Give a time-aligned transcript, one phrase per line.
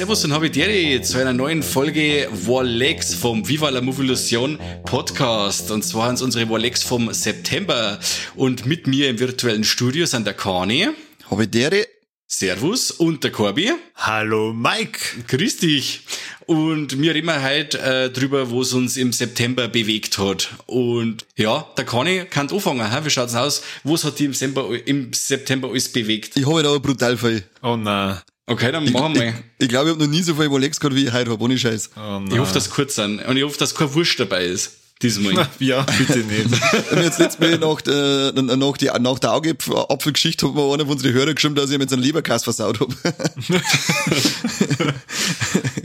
[0.00, 5.70] Servus und Habideri zu einer neuen Folge Warlex vom Viva la Movilusion Podcast.
[5.70, 8.00] Und zwar sind unsere Warlex vom September.
[8.34, 10.88] Und mit mir im virtuellen Studio sind der Kani.
[11.30, 11.84] Habideri.
[12.26, 13.72] Servus und der Corby.
[13.94, 15.00] Hallo Mike.
[15.28, 16.00] Grüß dich.
[16.46, 20.48] Und wir reden heute äh, drüber, wo es uns im September bewegt hat.
[20.64, 22.90] Und ja, der Kani kann anfangen.
[22.90, 23.04] He?
[23.04, 23.62] Wie schaut's aus?
[23.84, 26.38] Was hat die im September, im September alles bewegt?
[26.38, 27.42] Ich habe da brutal viel.
[27.60, 28.18] Oh nein.
[28.50, 29.28] Okay, dann machen wir.
[29.28, 31.42] Ich, ich glaube, ich habe noch nie so viel Rolex gehabt, wie ich heute habe,
[31.42, 31.90] ohne Scheiß.
[31.96, 33.24] Oh Ich hoffe, dass kurz sind.
[33.24, 34.72] Und ich hoffe, dass kein Wurst dabei ist.
[35.02, 35.48] Diesmal.
[35.60, 36.46] ja, bitte nicht.
[36.90, 40.92] Und jetzt letztes Mal nach, der, nach, die, nach der Augapfelgeschichte hat mir einer von
[40.92, 42.94] unseren Hörern geschrieben, dass ich mit seinem Leberkass versaut habe.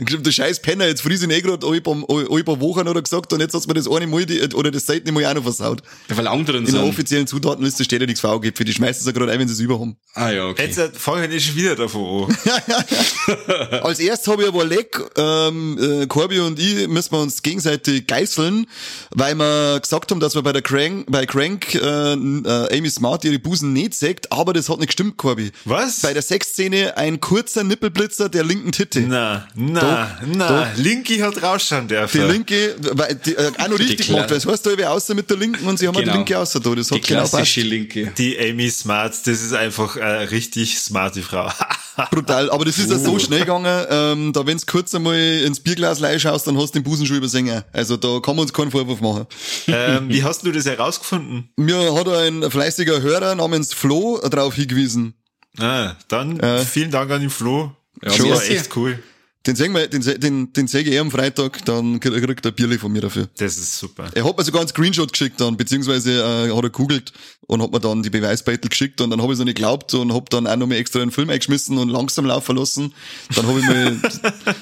[0.06, 3.40] geschrieben, du scheiß Penner, jetzt friese ich eh gerade ein paar, Wochen oder gesagt und
[3.40, 5.82] jetzt hast du mir das eine Mal die, oder das zweite Mal auch noch versaut.
[6.08, 6.88] Ja, weil anderen In der sind.
[6.88, 9.60] offiziellen Zutatenliste steht ja nichts für Augapfel, die schmeißen sie gerade ein, wenn sie es
[9.60, 9.96] über haben.
[10.14, 10.66] Ah ja, okay.
[10.66, 13.80] Jetzt fangen wir schon wieder davon an.
[13.82, 18.06] Als erstes habe ich aber leck, ähm, äh, Corby und ich müssen wir uns gegenseitig
[18.06, 18.66] geißeln,
[19.14, 21.78] weil wir gesagt haben, dass wir bei der Crank, bei Crank äh,
[22.14, 25.52] äh, Amy Smart ihre Busen nicht sägt, aber das hat nicht gestimmt, Corby.
[25.64, 26.00] Was?
[26.00, 29.00] Bei der Sexszene ein kurzer Nippelblitzer der linken Titte.
[29.00, 30.72] Na, na, na.
[30.76, 32.28] Linky hat rausschauen Die dürfen.
[32.28, 35.14] linke, weil, die, äh, auch noch richtig gemacht, weil es heißt, da habe ich außer
[35.14, 36.12] mit der linken und sie haben Genau.
[36.12, 36.74] die linke außer da.
[36.74, 37.32] Das Die hat genau passt.
[37.34, 38.12] klassische Linke.
[38.18, 41.50] Die Amy Smart, das ist einfach eine richtig smarte Frau.
[42.10, 42.50] Brutal.
[42.50, 43.04] Aber das ist ja Uh.
[43.04, 46.82] so schnell gegangen, ähm, da wenn's kurz einmal ins Bierglas schaust, dann hast du den
[46.84, 47.62] Busen schon übersingen.
[47.72, 49.26] Also da kann man uns keinen Vorwurf machen.
[49.68, 51.50] ähm, wie hast du das herausgefunden?
[51.56, 55.14] Mir hat ein fleißiger Hörer namens Flo darauf hingewiesen.
[55.58, 57.72] Ah, dann vielen Dank an den Flo.
[58.02, 58.30] Ja, Schon.
[58.30, 59.02] war echt cool.
[59.46, 62.50] Den sehen wir, den, den, den zeige ich eh am Freitag, dann krieg- kriegt er
[62.52, 63.28] Bierli von mir dafür.
[63.36, 64.10] Das ist super.
[64.12, 66.12] Er hat mir sogar einen Screenshot geschickt dann, beziehungsweise
[66.48, 67.12] äh, hat er googelt
[67.46, 70.12] und hat mir dann die Beweisbeitel geschickt und dann habe ich es nicht geglaubt und
[70.12, 72.92] hab dann auch noch mal extra einen Film eingeschmissen und langsam laufen lassen.
[73.36, 73.96] Dann habe ich mal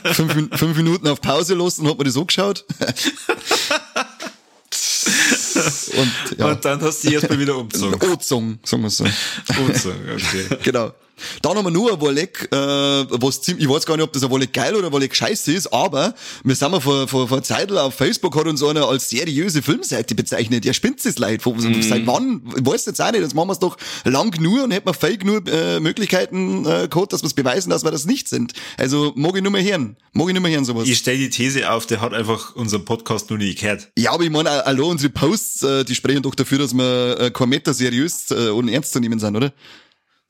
[0.12, 2.64] fünf, fünf Minuten auf Pause lassen und hab mir das angeschaut.
[5.96, 8.10] und ja, Und dann hast du dich erstmal wieder umgezogen.
[8.10, 9.04] Ozong, sagen wir so.
[9.58, 10.58] Umgezogen, okay.
[10.62, 10.92] Genau.
[11.42, 14.22] Dann haben wir nur ein Wolleck, äh, was ziemlich, ich weiß gar nicht, ob das
[14.22, 17.42] ein Wolleck geil oder ein Wolleck scheiße ist, aber wir sind mal vor, vor, vor
[17.42, 20.64] Zeit auf Facebook hat uns einer als seriöse Filmseite bezeichnet.
[20.64, 21.44] Der spinnt das leid.
[21.44, 21.82] Mhm.
[21.82, 22.42] Seit wann?
[22.56, 23.20] Ich weiß jetzt auch nicht.
[23.20, 26.88] Jetzt machen wir es doch lang nur und hätten wir fake nur äh, Möglichkeiten äh,
[26.88, 28.52] gehabt, dass wir es beweisen, dass wir das nicht sind.
[28.76, 29.96] Also mag ich nur mehr hören.
[30.12, 30.88] Mag ich nur mehr hören sowas.
[30.88, 33.90] Ich stelle die These auf, der hat einfach unseren Podcast noch nie gehört.
[33.98, 37.30] ja, aber ich meine, hallo, unsere Posts, äh, die sprechen doch dafür, dass wir äh,
[37.30, 39.52] kein Meter seriös äh, und ernst zu nehmen sind, oder?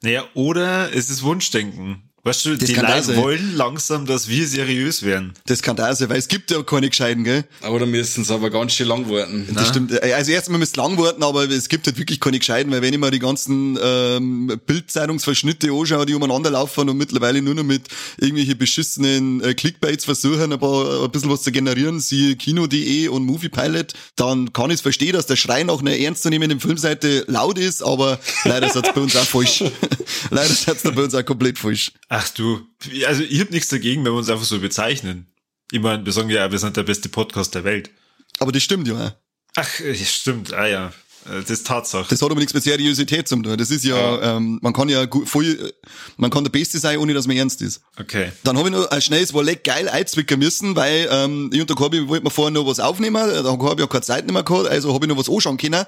[0.04, 2.10] Naja, oder es ist Wunschdenken.
[2.24, 5.34] Weißt du, Das die Leute wollen langsam, dass wir seriös werden.
[5.44, 7.44] Das kann da sein, weil es gibt ja keine Gescheiten, gell?
[7.60, 9.46] Aber da müssen sie aber ganz schön lang warten.
[9.52, 10.02] Das stimmt.
[10.02, 12.98] Also erstmal müsst lang warten, aber es gibt halt wirklich keine Gescheiten, weil wenn ich
[12.98, 18.56] mir die ganzen ähm, Bildzeitungsverschnitte anschaue, die umeinander laufen und mittlerweile nur noch mit irgendwelche
[18.56, 23.92] beschissenen äh, Clickbaits versuchen, ein, paar, ein bisschen was zu generieren, siehe Kino.de und Moviepilot,
[24.16, 28.18] dann kann ich es verstehen, dass der Schrei nach einer ernstzunehmenden Filmseite laut ist, aber
[28.44, 29.62] leider ist es bei uns auch falsch.
[30.30, 31.92] leider ist es bei uns auch komplett falsch.
[32.16, 32.64] Ach du,
[33.08, 35.26] also ich hab nichts dagegen, wenn wir uns einfach so bezeichnen.
[35.72, 37.90] Ich meine, wir sagen ja, wir sind der beste Podcast der Welt.
[38.38, 39.16] Aber das stimmt ja.
[39.56, 40.92] Ach, äh, stimmt, ah ja,
[41.24, 42.06] das ist Tatsache.
[42.08, 43.56] Das hat aber nichts mit Seriosität zu tun.
[43.56, 45.72] Das ist ja, Ähm, man kann ja voll,
[46.16, 47.80] man kann der Beste sein, ohne dass man ernst ist.
[47.98, 48.32] Okay.
[48.42, 51.76] Dann habe ich noch ein schnelles Wolleck geil einzwicken müssen, weil ähm, ich und der
[51.76, 53.22] Corby wollten wir vorher noch was aufnehmen.
[53.28, 55.84] Der Corby hat keine Zeit mehr gehabt, also habe ich noch was anschauen können.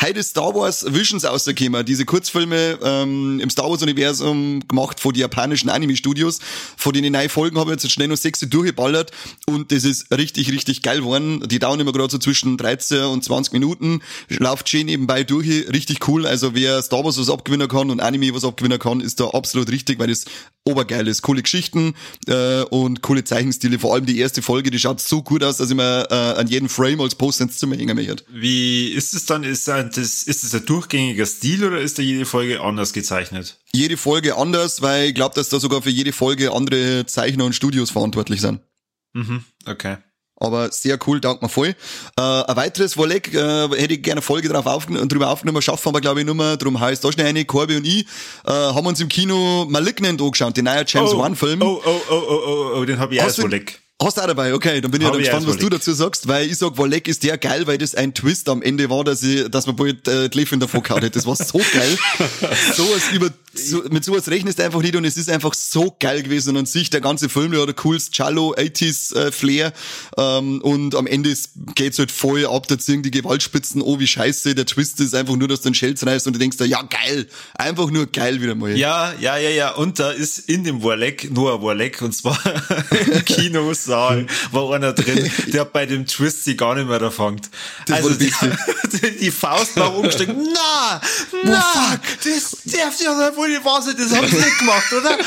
[0.00, 1.84] Heute ist Star Wars Visions rausgekommen.
[1.84, 6.38] Diese Kurzfilme ähm, im Star Wars-Universum gemacht von den japanischen Anime-Studios.
[6.76, 9.10] Von den neuen Folgen habe ich jetzt schnell noch sechs durchgeballert
[9.46, 11.44] und das ist richtig, richtig geil geworden.
[11.46, 14.00] Die dauern immer gerade so zwischen 13 und 20 Minuten.
[14.28, 16.26] Läuft schön nebenbei durch, richtig cool.
[16.26, 19.70] Also wer Star Wars was abgewinnen kann und Anime was abgewinnen kann, ist da absolut
[19.70, 20.24] richtig, weil das
[20.64, 21.22] obergeil ist.
[21.22, 21.94] Coole Geschichten
[22.26, 23.78] äh, und coole Zeichenstile.
[23.78, 26.46] Vor allem die erste Folge, die schaut so gut aus, dass ich mir äh, an
[26.46, 28.24] jeden Frame als Poster ins Zimmer hängen möchte.
[28.30, 29.44] Wie ist es dann?
[29.44, 33.58] Ist das, ist das ein durchgängiger Stil oder ist da jede Folge anders gezeichnet?
[33.72, 37.54] Jede Folge anders, weil ich glaube, dass da sogar für jede Folge andere Zeichner und
[37.54, 38.60] Studios verantwortlich sind.
[39.14, 39.96] Mhm, okay.
[40.40, 41.74] Aber sehr cool, danke mir voll.
[42.16, 45.88] Äh, ein weiteres Wolleck, äh, hätte ich gerne eine Folge drauf aufgen drüber aufgenommen, schaffen
[45.88, 48.06] aber glaube ich nur mehr, drum heißt da schnell eine, Corby und ich,
[48.46, 51.62] äh, haben uns im Kino Malignant angeschaut, den neuen James oh, Wan-Film.
[51.62, 53.80] Oh, oh, oh, oh, oh, oh, den habe ich Hast erst du- wohl leck.
[54.00, 55.80] Hast du auch dabei, okay, dann bin ich ja Hab gespannt, was du Wolleck.
[55.80, 58.88] dazu sagst, weil ich sag, Wolleck ist der geil, weil das ein Twist am Ende
[58.90, 61.16] war, dass ich, dass man bald äh, die Löffel davor gehauen hat.
[61.16, 61.98] Das war so geil.
[62.76, 65.94] so was über, so, mit sowas rechnest du einfach nicht und es ist einfach so
[65.98, 69.32] geil gewesen und an sich der ganze Film, der hat ein cooles Cello 80s äh,
[69.32, 69.72] Flair
[70.16, 71.34] ähm, und am Ende
[71.74, 75.36] geht's halt voll ab, da ziehen die Gewaltspitzen, oh wie scheiße, der Twist ist einfach
[75.36, 78.40] nur, dass du den Schelz reißt und du denkst da, ja geil, einfach nur geil
[78.42, 78.76] wieder mal.
[78.76, 82.38] Ja, ja, ja, ja und da ist in dem Warleck nur ein Warleck und zwar
[83.12, 87.48] im Kinosaal war einer drin, der bei dem Twist sie gar nicht mehr erfangt.
[87.90, 88.32] Also die,
[89.20, 91.00] die Faust war umgesteckt, na,
[91.44, 91.64] na,
[91.94, 95.18] oh, das darf ja wohl die Wahnsinn, das hab ich nicht gemacht, oder?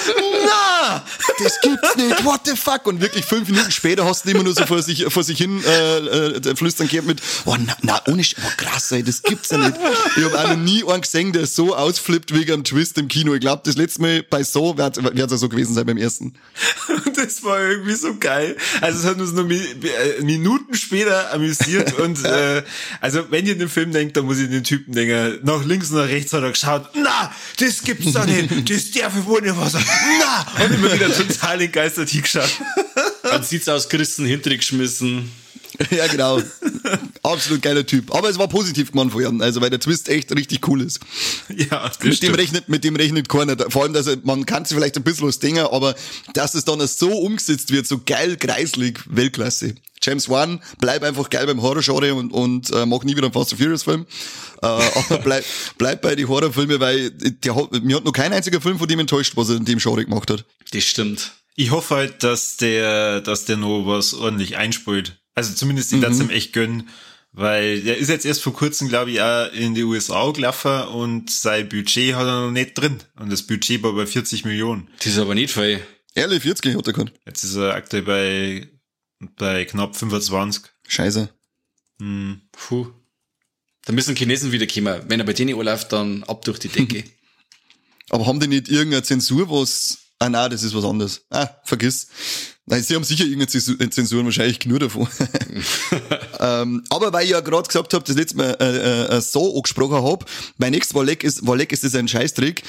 [0.45, 1.03] Na!
[1.39, 2.85] Das gibt's nicht, what the fuck?
[2.87, 5.63] Und wirklich fünf Minuten später hast du immer nur so vor sich, vor sich hin
[5.63, 9.49] äh, äh, flüstern gehört mit, oh na, na ohne Sch oh, krass, ey, das gibt's
[9.49, 9.75] ja nicht.
[10.17, 13.33] Ich habe auch noch nie einen gesehen, der so ausflippt wegen einem Twist im Kino.
[13.33, 16.33] Ich glaube, das letzte Mal bei so wird es ja so gewesen sein beim ersten.
[17.15, 18.57] das war irgendwie so geil.
[18.81, 22.63] Also es hat uns nur äh, Minuten später amüsiert und äh,
[22.99, 25.97] also wenn ihr den Film denkt, dann muss ich den Typen denken, nach links und
[25.97, 29.55] nach rechts hat er geschaut, na, das gibt's doch nicht, das darf ich wohl nicht
[29.57, 29.73] was.
[29.73, 30.45] Na!
[30.65, 32.49] Und immer wieder total entgeistert hingeschaut.
[33.23, 35.31] Dann sieht's aus, Christen hintergeschmissen.
[35.91, 36.41] ja, genau.
[37.23, 38.13] Absolut geiler Typ.
[38.13, 40.99] Aber es war positiv gemacht von ihm, also weil der Twist echt richtig cool ist.
[41.49, 43.57] Ja, das mit dem rechnet, mit dem rechnet keiner.
[43.69, 45.95] Vor allem, dass er, man kann sich vielleicht ein bisschen was denken, aber
[46.33, 49.75] dass es dann so umgesetzt wird, so geil, kreislig, Weltklasse.
[50.03, 53.51] James Wan, bleib einfach geil beim Horror-Genre und, und äh, mach nie wieder einen Fast
[53.51, 54.05] and Furious-Film.
[54.61, 55.45] Äh, aber bleib,
[55.77, 58.99] bleib bei den Horrorfilmen, weil der hat, mir hat noch kein einziger Film von dem
[58.99, 60.45] enttäuscht, was er in dem Genre gemacht hat.
[60.71, 61.31] Das stimmt.
[61.55, 65.21] Ich hoffe halt, dass der, dass der noch was ordentlich einspielt.
[65.35, 66.21] Also zumindest die mhm.
[66.21, 66.89] ihm echt gönnen.
[67.33, 71.29] Weil der ist jetzt erst vor kurzem, glaube ich, auch in die USA gelaufen und
[71.29, 72.99] sein Budget hat er noch nicht drin.
[73.17, 74.89] Und das Budget war bei 40 Millionen.
[74.97, 75.79] Das ist aber nicht viel.
[76.13, 77.13] Ehrlich, 40 hat er gehabt.
[77.25, 78.67] Jetzt ist er aktuell bei,
[79.35, 80.63] bei knapp 25.
[80.87, 81.29] Scheiße.
[81.99, 82.41] Hm.
[82.51, 82.87] Puh.
[83.85, 85.01] Da müssen Chinesen wieder kommen.
[85.07, 87.03] Wenn er bei denen anläuft, dann ab durch die Decke.
[88.09, 91.25] aber haben die nicht irgendeine Zensur, was Ah, nein, das ist was anderes.
[91.31, 92.07] Ah, vergiss.
[92.67, 95.07] Nein, sie haben sicher irgendeine Zensur, wahrscheinlich genug davon.
[96.39, 100.03] ähm, aber weil ich ja gerade gesagt habe, das letzte Mal äh, äh, so angesprochen
[100.03, 100.23] habe,
[100.57, 102.61] mein nächstes Walleck ist, Walleck ist das ein Scheißtrick.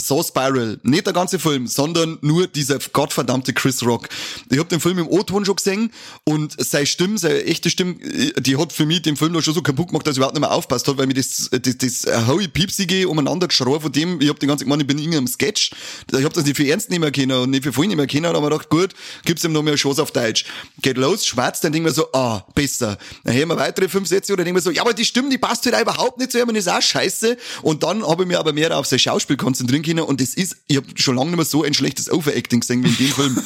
[0.00, 0.80] So Spiral.
[0.82, 4.08] Nicht der ganze Film, sondern nur dieser gottverdammte Chris Rock.
[4.50, 5.92] Ich habe den Film im O-Ton schon gesehen
[6.24, 7.94] und seine Stimme, seine echte Stimme,
[8.40, 10.40] die hat für mich den Film da schon so kaputt gemacht, dass ich überhaupt nicht
[10.40, 14.28] mehr aufpasst hat, weil mir das, das, das Howie Piepsige umeinander geschrien von dem, ich
[14.28, 15.70] habe den ganzen, ich, ich bin in irgendeinem Sketch,
[16.10, 18.50] ich habe das nicht für ernst nehmen können und nicht für voll nehmen können, aber
[18.50, 18.94] gedacht, gut,
[19.24, 20.44] gib's ihm noch mehr Chance auf Deutsch.
[20.82, 22.98] Geht los, schwarz, dann denken wir so, ah, besser.
[23.22, 25.38] Dann hören wir weitere fünf Sätze oder denken wir so, ja, aber die Stimme, die
[25.38, 27.36] passt halt überhaupt nicht zu ihm und ist auch scheiße.
[27.62, 30.56] Und dann habe ich mir aber mehr auf sein Schauspiel konzentrieren können und das ist,
[30.66, 33.38] ich habe schon lange nicht mehr so ein schlechtes Overacting gesehen wie in dem Film.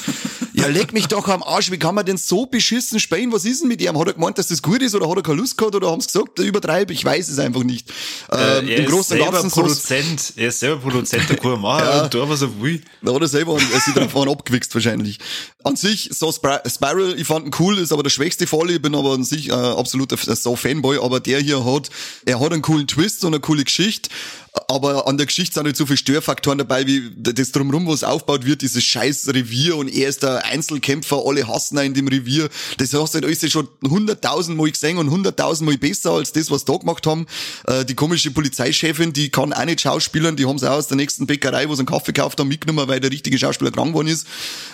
[0.55, 3.33] ja, leg mich doch am Arsch, wie kann man denn so beschissen spielen?
[3.33, 3.99] Was ist denn mit ihm?
[3.99, 6.01] Hat er gemeint, dass das gut ist oder hat er keine Lust gehabt oder haben
[6.01, 6.93] sie gesagt, übertreibe?
[6.93, 7.91] Ich weiß es einfach nicht.
[8.31, 11.61] Äh, ähm, er Im Großen und Ganzen Produzent, so er ist selber Produzent, der kann
[11.61, 12.81] machen ja, und da was er will.
[13.03, 15.19] Da hat er selber sich davon abgewichst wahrscheinlich.
[15.65, 18.95] An sich, so Spiral, ich fand ihn cool, ist aber der schwächste Fall, ich bin
[18.95, 21.91] aber an sich äh, absoluter so Fanboy, aber der hier hat,
[22.27, 24.11] er hat einen coolen Twist und eine coole Geschichte,
[24.69, 28.45] aber an der Geschichte sind halt so viele Störfaktoren dabei, wie das drumherum, was aufgebaut
[28.45, 32.49] wird, dieses scheiß Revier und er ist der Einzelkämpfer, alle hassen ihn in dem Revier.
[32.79, 36.51] Das hast du halt alles schon hunderttausend Mal gesehen und hunderttausend Mal besser als das,
[36.51, 37.27] was da gemacht haben.
[37.67, 40.97] Äh, die komische Polizeichefin, die kann auch nicht schauspielern, die haben sie auch aus der
[40.97, 44.09] nächsten Bäckerei, wo sie einen Kaffee gekauft haben, mitgenommen, weil der richtige Schauspieler krank geworden
[44.09, 44.27] ist.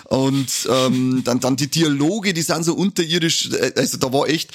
[0.05, 4.51] Und ähm, dann, dann die Dialoge, die sind so unterirdisch, äh, also da war echt,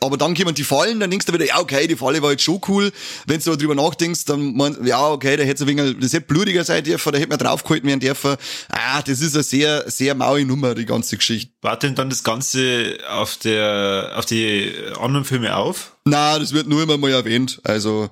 [0.00, 2.42] aber dann kommen die Fallen, dann denkst du wieder, ja okay, die Falle war jetzt
[2.42, 2.92] schon cool.
[3.26, 6.26] Wenn du drüber nachdenkst, dann man, ja, okay, da hätte es ein wenig, das hätte
[6.26, 8.36] blutiger sein dürfen, da hätte man draufgehalten werden dürfen.
[8.68, 11.52] Ah, das ist eine sehr, sehr maue Nummer, die ganze Geschichte.
[11.62, 15.96] War denn dann das Ganze auf der, auf die anderen Filme auf?
[16.04, 17.60] Na, das wird nur immer mal erwähnt.
[17.64, 18.10] Also,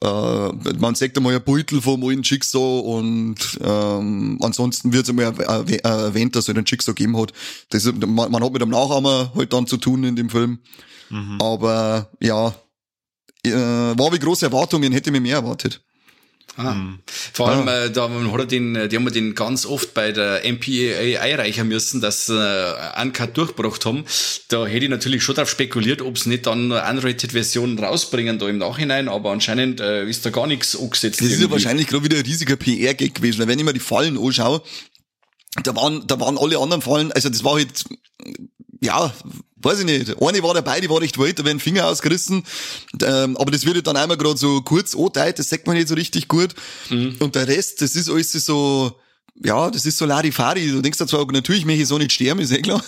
[0.00, 0.48] äh,
[0.78, 5.34] man sagt einmal ein Beutel vom alten Jigsaw und ähm, ansonsten wird es einmal
[5.82, 7.32] erwähnt, dass er den Jigsaw gegeben hat.
[7.70, 10.60] Das, man, man hat mit dem Nachahmer halt dann zu tun in dem Film.
[11.10, 11.38] Mhm.
[11.40, 12.54] Aber ja,
[13.44, 15.80] äh, war wie große Erwartungen, hätte mir mehr erwartet.
[16.58, 16.74] Ah.
[16.74, 16.98] Mhm.
[17.06, 17.84] Vor allem, ah.
[17.84, 21.68] äh, da hat er den, die haben wir den ganz oft bei der MPAA einreichen
[21.68, 24.04] müssen, dass sie äh, Uncut durchgebracht haben.
[24.48, 28.48] Da hätte ich natürlich schon darauf spekuliert, ob sie nicht dann eine Unrated-Version rausbringen da
[28.48, 31.20] im Nachhinein, aber anscheinend äh, ist da gar nichts angesetzt.
[31.20, 31.34] Das irgendwie.
[31.34, 34.60] ist ja wahrscheinlich gerade wieder ein riesiger PR-Gag gewesen, wenn ich mir die Fallen anschaue,
[35.62, 37.84] da waren, da waren alle anderen Fallen, also das war halt,
[38.80, 39.12] ja,
[39.56, 42.44] weiß ich nicht, eine war dabei, die war recht weit, da werden Finger ausgerissen,
[43.02, 45.94] ähm, aber das wird dann einmal gerade so kurz angeteilt, das sagt man nicht so
[45.94, 46.54] richtig gut.
[46.90, 47.16] Mhm.
[47.18, 48.92] Und der Rest, das ist alles so,
[49.44, 50.68] ja, das ist so Larifari.
[50.68, 52.82] Du denkst da zwar, natürlich möchte ich so nicht sterben, ist eh klar.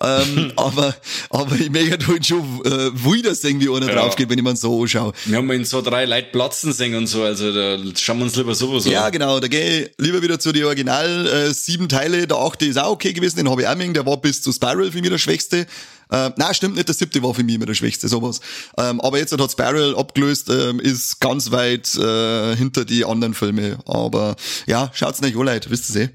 [0.00, 0.94] Ähm, aber,
[1.30, 3.94] aber ich möchte halt schon äh, wieder sehen, wie einer ja.
[3.94, 5.12] drauf geht, wenn ich mir so anschaue.
[5.24, 8.36] Wir haben in so drei Leute platzen sehen und so, also da schauen wir uns
[8.36, 8.92] lieber sowas an.
[8.92, 12.26] Ja, genau, da gehe ich lieber wieder zu den Original äh, sieben Teile.
[12.26, 14.52] Der achte ist auch okay gewesen, den habe ich auch mengen, der war bis zu
[14.52, 15.66] Spiral für mich der schwächste.
[16.10, 18.40] Äh, nein, stimmt nicht, der siebte war für mich immer der schwächste, sowas.
[18.78, 23.78] Ähm, aber jetzt hat Spiral abgelöst, ähm, ist ganz weit äh, hinter die anderen Filme.
[23.86, 24.36] Aber
[24.66, 26.08] ja, schaut's nicht an, Leute, wisst ihr eh.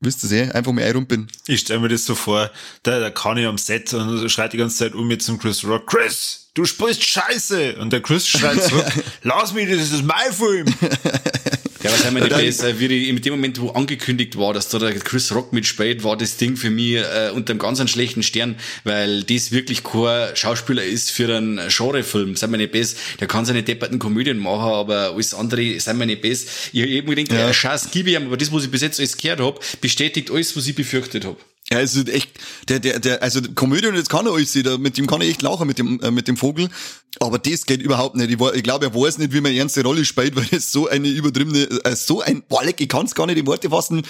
[0.00, 1.28] Wisst ihr eh, einfach mal bin.
[1.46, 2.50] Ich stelle mir das so vor,
[2.82, 5.64] da, da kann ich am Set und schreit die ganze Zeit um mit zum Chris
[5.64, 7.76] Rock, Chris, du sprichst Scheiße!
[7.76, 8.86] Und der Chris schreit zurück,
[9.22, 10.66] lass mich, das ist mein Film!
[11.84, 12.80] Ja, was haben wir nicht besser?
[12.80, 16.16] Wie die, in dem Moment, wo angekündigt war, dass da der Chris Rock mitspielt, war
[16.16, 20.34] das Ding für mich äh, unter einem ganz einen schlechten Stern, weil das wirklich kein
[20.34, 22.36] Schauspieler ist für einen Genrefilm.
[22.36, 22.96] Seien wir nicht besser.
[23.20, 26.46] Der kann seine depperten Komödien machen, aber alles andere seien wir nicht besser.
[26.72, 27.52] Ich habe eben gedacht, ja.
[27.52, 30.56] Scheiß gebe ich ihm, aber das, was ich bis jetzt alles gehört habe, bestätigt alles,
[30.56, 31.36] was ich befürchtet habe.
[31.74, 32.30] Ja, es ist echt,
[32.68, 35.30] der, der, der, also Komödie und jetzt kann er euch sehen, mit dem kann ich
[35.30, 36.68] echt lachen, mit dem, äh, mit dem Vogel.
[37.18, 38.30] Aber das geht überhaupt nicht.
[38.30, 40.88] Ich, ich glaube, er weiß nicht, wie man eine ernste Rolle spielt, weil das so
[40.88, 44.02] eine übertriebene, äh, so ein, boah, leck, ich kann es gar nicht in Worte fassen.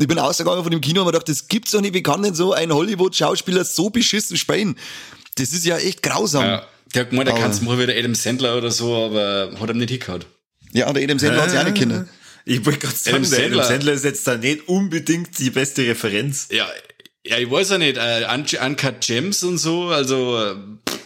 [0.00, 2.24] Ich bin ausgegangen von dem Kino und mir gedacht, das gibt's doch nicht, wie kann
[2.24, 4.76] denn so ein Hollywood-Schauspieler so beschissen spielen?
[5.36, 6.44] Das ist ja echt grausam.
[6.44, 9.52] Ja, der hat gemeint, der kann es machen wie der Adam Sandler oder so, aber
[9.60, 10.26] hat er nicht hingehört.
[10.72, 11.42] Ja, der Adam Sandler äh.
[11.42, 12.08] hat sich auch nicht kennen.
[12.44, 13.60] Ich wollte gerade sagen, Adam der Sandler.
[13.60, 16.48] Adam Sandler ist jetzt da nicht unbedingt die beste Referenz.
[16.50, 16.66] Ja,
[17.24, 18.26] ja, ich weiß ja nicht, äh,
[18.64, 20.56] Uncut Gems und so, also äh,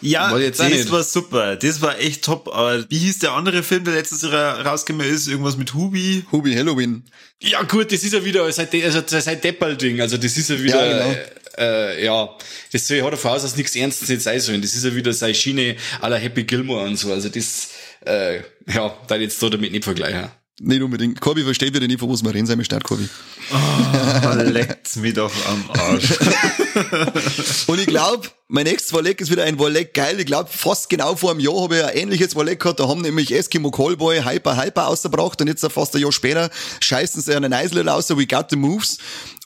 [0.00, 0.90] ja, das nicht.
[0.90, 2.48] war super, das war echt top.
[2.48, 5.26] Aber wie hieß der andere Film, der letztes Jahr rausgekommen ist?
[5.26, 6.24] Irgendwas mit Hubi?
[6.32, 7.04] Hubi Halloween.
[7.42, 10.86] Ja gut, das ist ja wieder seit also seit Deppel-Ding, also das ist ja wieder
[10.86, 11.16] ja, genau.
[11.58, 12.36] äh, ja
[12.72, 14.58] das soll, hat er voraus, dass nichts Ernstes jetzt sein soll.
[14.58, 17.70] Das ist ja wieder seine Schiene aller Happy Gilmore und so, also das
[18.06, 18.36] äh,
[18.72, 20.30] ja, da jetzt so damit nicht vergleichen.
[20.58, 21.20] Nicht unbedingt.
[21.20, 23.06] Corby versteht wieder nicht, von was wir reden, sein Stadt, Corby.
[23.52, 26.12] Oh, leckt's mich doch am Arsch.
[27.66, 30.18] und ich glaube, mein nächstes Walleck ist wieder ein Walleck geil.
[30.18, 32.80] Ich glaube, fast genau vor einem Jahr habe ich ein ähnliches Walleck gehabt.
[32.80, 36.48] Da haben nämlich Eskimo Callboy Hyper Hyper ausgebracht und jetzt fast ein Jahr später
[36.80, 38.96] scheißen sie einen Eisler raus, We Got the Moves.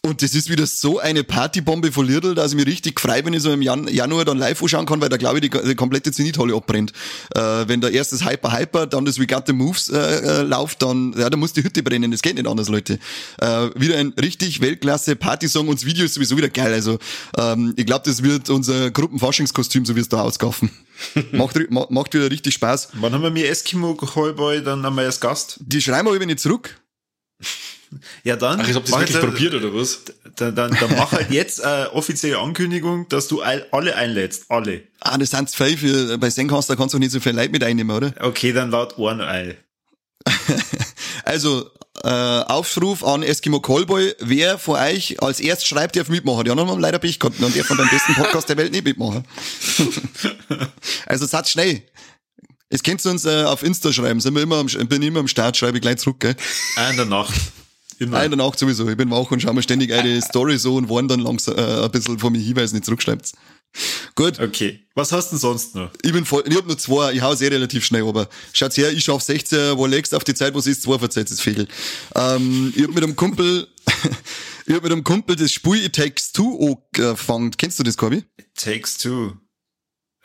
[0.02, 3.35] Und das ist wieder so eine Partybombe von Lidl, dass ich mir richtig frei, wenn
[3.35, 5.75] ich so im Jan Januar dann live anschauen kann, weil da glaube ich die, die
[5.75, 6.92] komplette Zenithalle abbrennt.
[7.35, 10.42] Äh, wenn da erst das Hyper Hyper, dann das We Got the Moves äh, äh,
[10.42, 12.11] läuft, dann, ja, da muss die Hütte brennen.
[12.11, 12.99] Das geht nicht anders, Leute.
[13.42, 16.73] Äh, wieder ein richtig Weltklasse Partysong und das Video ist sowieso wieder geil.
[16.73, 16.99] Also
[17.37, 20.71] ähm, ich glaube, das wird unser Gruppenfaschingskostüm, so wie es da auskaufen.
[21.33, 22.88] macht, macht wieder richtig Spaß.
[22.95, 25.59] Wann haben wir mir Eskimo Callboy dann einmal als Gast?
[25.61, 26.80] Die schreiben wir nicht zurück.
[28.23, 28.61] Ja, dann.
[28.61, 30.02] Ach, ich hab das wirklich probiert, oder was?
[30.37, 34.44] Dann, dann, dann mach halt jetzt eine offizielle Ankündigung, dass du alle einlädst.
[34.49, 34.85] Alle.
[35.00, 37.97] Ah, das sind zwei für, bei Zencaster kannst du nicht so viel Leute mit einnehmen,
[37.97, 38.14] oder?
[38.20, 39.56] Okay, dann laut Ohren ein.
[41.25, 41.70] also,
[42.02, 46.44] äh, Aufruf an Eskimo Callboy, wer von euch als erst schreibt, darf mitmachen.
[46.44, 48.85] Die anderen haben leider Pech gehabt und der von beim besten Podcast der Welt nicht
[48.85, 49.25] mitmachen.
[51.06, 51.82] also seid schnell.
[52.68, 55.28] Es könnt ihr uns äh, auf Insta schreiben, sind wir immer am, bin immer am
[55.28, 56.37] Start, schreibe ich gleich zurück, gell?
[56.90, 57.35] in der Nacht.
[58.00, 58.16] Immer.
[58.16, 58.88] Nein, in der Nacht sowieso.
[58.88, 61.85] Ich bin wach und schaue mir ständig eine Story so und warne dann langsam äh,
[61.85, 63.33] ein bisschen von mir Hinweis nicht zurückschreibt.
[64.14, 64.40] Gut.
[64.40, 64.80] Okay.
[64.95, 65.90] Was hast du denn sonst noch?
[66.02, 68.90] Ich bin voll, ich hab nur zwei, ich hau eh relativ schnell, aber schaut's her,
[68.90, 71.69] ich schaff 16, wo legst auf die Zeit, wo es ist, zwei verzeiht das Fegel.
[72.14, 73.69] Ähm, ich hab mit einem Kumpel,
[74.66, 77.50] ich hab mit einem Kumpel das Spiel It Takes Two angefangen.
[77.57, 78.25] Kennst du das, Corby?
[78.38, 79.35] It Takes Two.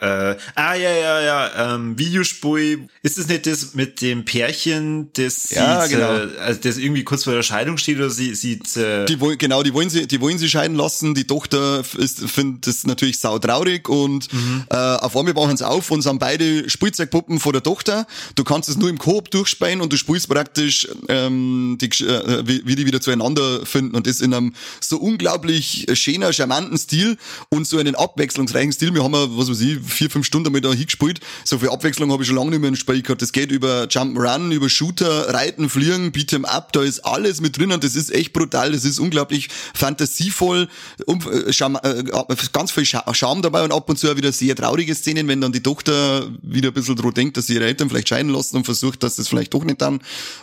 [0.06, 2.88] Äh, ah, ja, ja, ja, ähm, Videospiel.
[3.02, 6.14] Ist es nicht das mit dem Pärchen, das ja, sie, genau.
[6.14, 9.38] äh, also das irgendwie kurz vor der Scheidung steht oder sie, sie äh die wollen,
[9.38, 11.16] genau, die wollen sie, die wollen sie scheiden lassen.
[11.16, 14.66] Die Tochter ist, findet das natürlich sautraurig und mhm.
[14.70, 18.06] äh, auf einmal wachen sie auf und sind beide Spielzeugpuppen von der Tochter.
[18.36, 22.66] Du kannst es nur im Koop durchspielen und du spielst praktisch, ähm, die, äh, wie,
[22.66, 27.18] wie die wieder zueinander finden und das in einem so unglaublich schöner, charmanten Stil
[27.50, 28.94] und so einen abwechslungsreichen Stil.
[28.94, 31.20] Wir haben ja, was weiß ich, vier, fünf Stunden damit da hingespielt.
[31.44, 33.22] So viel Abwechslung habe ich schon lange nicht mehr im Spiel gehabt.
[33.22, 37.72] Das geht über Jump'n'Run, über Shooter, Reiten, Fliegen, Beat'em Up, da ist alles mit drin
[37.72, 38.72] und das ist echt brutal.
[38.72, 40.68] Das ist unglaublich fantasievoll,
[41.06, 44.94] um, äh, äh ganz viel Charme dabei und ab und zu auch wieder sehr traurige
[44.96, 48.10] Szenen, wenn dann die Tochter wieder ein bisschen drüber denkt, dass sie ihre Eltern vielleicht
[48.10, 50.02] scheiden lassen und versucht, dass das vielleicht doch nicht dann.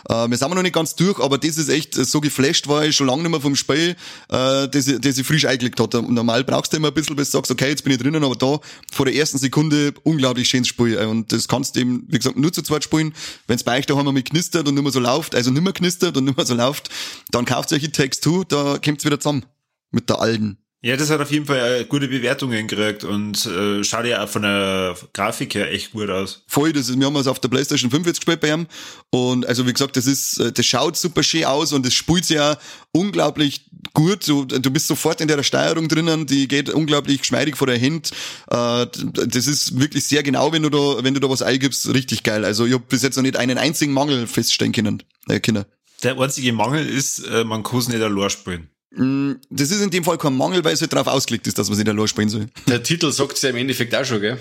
[0.09, 2.95] Äh, wir sind noch nicht ganz durch, aber das ist echt so geflasht war ich
[2.95, 3.95] schon lange nicht mehr vom Spiel,
[4.29, 5.93] äh, das, das ich frisch eingelegt hat.
[5.93, 8.35] Normal brauchst du immer ein bisschen, bis du sagst, okay, jetzt bin ich drinnen, aber
[8.35, 8.59] da
[8.91, 10.97] vor der ersten ersten Sekunde unglaublich schönes Spiel.
[10.97, 13.13] Und das kannst du eben, wie gesagt, nur zu zweit spielen.
[13.47, 15.73] Wenn es bei euch daheim mit knistert und nicht mehr so läuft, also nicht mehr
[15.73, 16.89] knistert und nicht mehr so läuft,
[17.31, 19.45] dann kauft ihr euch It Takes Two, da kommt's wieder zusammen.
[19.91, 20.57] Mit der alten.
[20.85, 24.27] Ja, das hat auf jeden Fall äh, gute Bewertungen gekriegt und äh, schaut ja auch
[24.27, 26.43] von der Grafik her echt gut aus.
[26.45, 28.67] Voll, das ist, wir haben es auf der Playstation 5 jetzt gespielt bei ihm
[29.09, 32.25] und also wie gesagt, das ist, äh, das schaut super schön aus und es spielt
[32.25, 32.57] sich ja
[32.91, 34.27] unglaublich gut.
[34.27, 38.11] Du, du bist sofort in der Steuerung drinnen, die geht unglaublich geschmeidig vor der Hand.
[38.49, 38.85] Äh,
[39.25, 42.43] das ist wirklich sehr genau, wenn du da, wenn du da was eingibst, richtig geil.
[42.43, 45.01] Also ich habe bis jetzt noch nicht einen einzigen Mangel feststellen können.
[45.29, 45.63] Äh, können.
[46.03, 48.67] Der einzige Mangel ist, äh, man kann es nicht allein spielen.
[48.95, 51.67] Mm, Das ist in dem Fall kein Mangel, weil es halt darauf ausgelegt ist, dass
[51.69, 52.47] man sich da spielen soll.
[52.67, 54.39] Der Titel sagt's ja im Endeffekt auch schon, gell?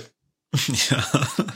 [0.90, 1.08] Ja.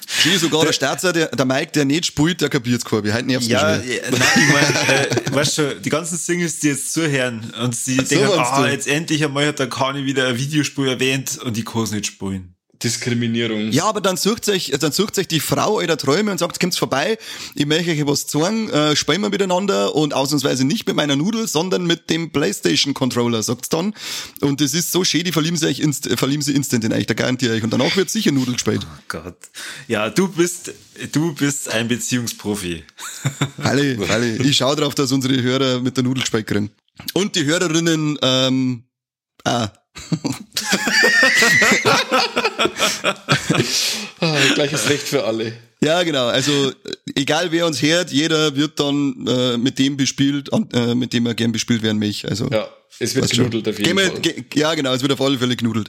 [0.06, 2.84] Schön sogar der Starzer, der, der Mike, der nicht spielt, der kapiert's.
[2.90, 6.60] Wie heute nervt's mich Ja, ja, nein, ich mein, äh, weißt du, die ganzen Singles,
[6.60, 10.28] die jetzt zuhören und sie so denken, ah, jetzt endlich einmal hat der Kani wieder
[10.28, 12.55] ein Videospiel erwähnt und die kann es nicht spielen.
[12.82, 13.70] Diskriminierung.
[13.72, 16.78] Ja, aber dann sucht sich, dann sucht sich die Frau eurer Träume und sagt, kommt's
[16.78, 17.18] vorbei,
[17.54, 21.48] ich möchte euch was zeigen, äh, spielen wir miteinander und ausnahmsweise nicht mit meiner Nudel,
[21.48, 23.94] sondern mit dem Playstation Controller, sagt's dann.
[24.40, 27.14] Und das ist so schön, die verlieben sich, inst verlieben sie instant in euch, da
[27.14, 27.64] garantiere ich.
[27.64, 28.86] Und danach wird sicher Nudel gespielt.
[28.86, 29.38] Oh Gott.
[29.88, 30.72] Ja, du bist,
[31.12, 32.84] du bist ein Beziehungsprofi.
[33.62, 34.36] Halle, Halle.
[34.36, 36.70] Ich schaue drauf, dass unsere Hörer mit der Nudel gespielt kriegen.
[37.12, 38.82] Und die Hörerinnen, ähm,
[39.46, 39.70] Ah,
[44.54, 45.52] gleiches Recht für alle.
[45.82, 46.26] Ja, genau.
[46.26, 46.72] Also
[47.14, 51.34] egal wer uns hört, jeder wird dann äh, mit dem bespielt, äh, mit dem er
[51.34, 52.28] gern bespielt werden möchte.
[52.28, 53.50] Also Ja, es wird schon.
[53.50, 54.20] genudelt auf jeden Fall.
[54.20, 55.88] ge- ja, genau, es wird auf alle Fälle genudelt.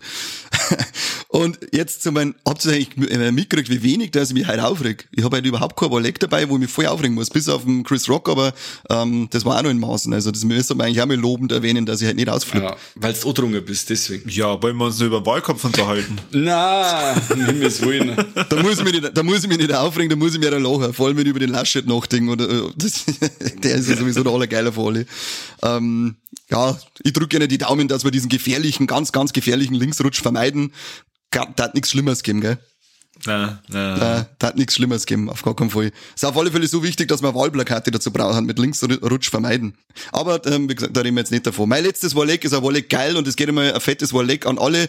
[1.37, 4.65] Und jetzt zu meinem, habt ihr eigentlich äh, mitgekriegt, wie wenig, dass ich mich heute
[4.65, 5.07] aufreg?
[5.11, 7.63] Ich habe halt überhaupt kein Ballet dabei, wo ich mich voll aufregen muss, bis auf
[7.63, 8.55] den Chris Rock, aber
[8.89, 10.11] ähm, das war auch noch in Maßen.
[10.15, 12.65] Also das müsste man eigentlich auch mal lobend erwähnen, dass ich halt nicht ausflippe.
[12.65, 14.27] Ja, weil du drungen bist, deswegen.
[14.31, 16.17] Ja, wollen wir uns nur über den Wahlkampf unterhalten?
[16.31, 18.17] Na, Himmels Willen.
[18.49, 20.49] Da muss ich mich nicht, da muss ich mich nicht aufregen, da muss ich mir
[20.49, 22.31] da lachen, vor allem wenn ich über den Laschet nachdenke.
[22.31, 23.05] Oder, äh, das,
[23.63, 25.05] der ist ja sowieso der allergeiler von alle.
[25.61, 26.15] Ähm,
[26.49, 30.71] ja, ich drücke gerne die Daumen, dass wir diesen gefährlichen, ganz, ganz gefährlichen Linksrutsch vermeiden.
[31.31, 32.57] Da hat nichts Schlimmeres geben, gell?
[33.25, 34.19] Na, na.
[34.19, 35.91] Äh, da hat nichts Schlimmeres geben, auf gar keinen Fall.
[36.15, 39.73] Ist auf alle Fälle so wichtig, dass wir Wahlplakate dazu brauchen, mit Linksrutsch vermeiden.
[40.11, 41.67] Aber, ähm, wie gesagt, da reden wir jetzt nicht davon.
[41.69, 44.57] Mein letztes Warleck ist ein Warleck geil und es geht einmal ein fettes Warleck an
[44.59, 44.87] alle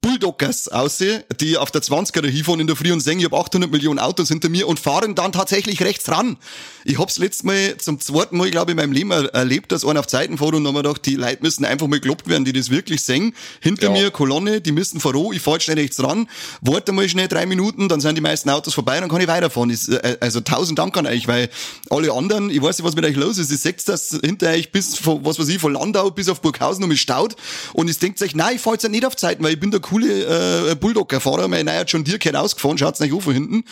[0.00, 3.70] Bulldoggers aussehen, die auf der 20er hinfahren in der Früh und sagen, ich habe 800
[3.70, 6.36] Millionen Autos hinter mir und fahren dann tatsächlich rechts ran.
[6.84, 9.84] Ich hab's letztes Mal zum zweiten Mal, glaube ich, in meinem Leben er- erlebt, dass
[9.84, 12.28] einer auf Zeiten fährt und dann haben wir gedacht, die Leute müssen einfach mal gelobt
[12.28, 13.34] werden, die das wirklich singen.
[13.60, 13.92] Hinter Ja.
[13.92, 16.28] mir Kolonne, die müssen voran, ich fahr jetzt schnell rechts ran,
[16.60, 19.70] warte mal schnell drei Minuten, dann sind die meisten Autos vorbei, dann kann ich weiterfahren.
[19.70, 21.48] Ist, äh, also tausend Dank an euch, weil
[21.90, 24.72] alle anderen, ich weiß nicht, was mit euch los ist, ihr seht, dass hinter euch
[24.72, 27.36] bis, von, was weiß ich, von Landau bis auf Burghausen um mich staut
[27.72, 29.80] und ihr denkt euch, nein, ich fahr jetzt nicht auf Zeiten, weil ich bin der
[29.80, 33.64] coole äh, Bulldogger-Fahrer, mein neuer John Deere gehört ausgefahren, schaut's nicht an von hinten.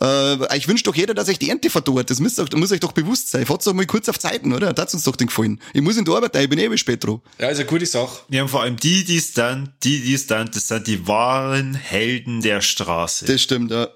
[0.00, 2.80] Äh, ich wünsch doch jeder, dass euch die Ernte verdorrt, das müsst ihr, muss euch
[2.80, 3.46] doch bewusst sein.
[3.46, 4.72] Fahrt's doch mal kurz auf Zeiten, oder?
[4.72, 5.60] Das uns doch den gefallen.
[5.72, 7.20] Ich muss in die Arbeit, ich bin eh spät dran.
[7.38, 8.20] Ja, ist eine gute Sache.
[8.28, 12.42] Ja, und vor allem die, die stand, die, die stand, das sind die wahren Helden
[12.42, 13.24] der Straße.
[13.24, 13.88] Das stimmt, ja.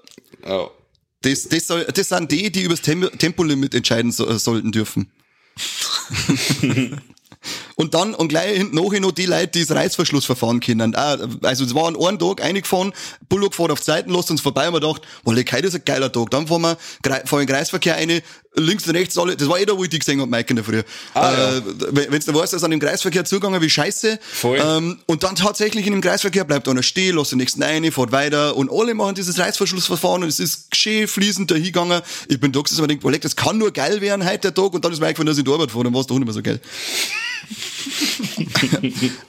[0.45, 0.69] Ja.
[1.21, 5.11] Das, das, soll, das sind die, die übers Tem Tempolimit entscheiden so, äh, sollten dürfen.
[7.75, 10.95] und dann, und gleich hinten noch die Leute, die das Reißverschlussverfahren kennen.
[10.95, 12.93] Ah, also es war an einem Tag eingefahren,
[13.27, 15.85] Bullock fährt auf die Seiten, lässt uns vorbei und wir gedacht, well, heute ist ein
[15.85, 16.29] geiler Tag.
[16.29, 18.21] Dann fahren wir, fahren in den Kreisverkehr eine,
[18.55, 20.55] links und rechts alle, das war eh da, wo ich die gesehen hab, Mike in
[20.55, 20.81] der Früh.
[21.13, 24.19] Ah, äh, wenn Wenn's du weißt, dass an dem Kreisverkehr zugegangen wie scheiße.
[24.21, 24.61] Voll.
[24.63, 28.11] Ähm, und dann tatsächlich in dem Kreisverkehr bleibt einer stehen, lässt den nächsten eine, fährt
[28.11, 32.01] weiter und alle machen dieses Reißverschlussverfahren und es ist geschehen, fließend dahingegangen.
[32.27, 34.73] Ich bin da gesessen und mir denkt, das kann nur geil werden heute der Tag
[34.73, 36.17] und dann ist mir eingefallen, dass ich in die Arbeit fahre, dann war es doch
[36.17, 36.59] nicht mehr so geil.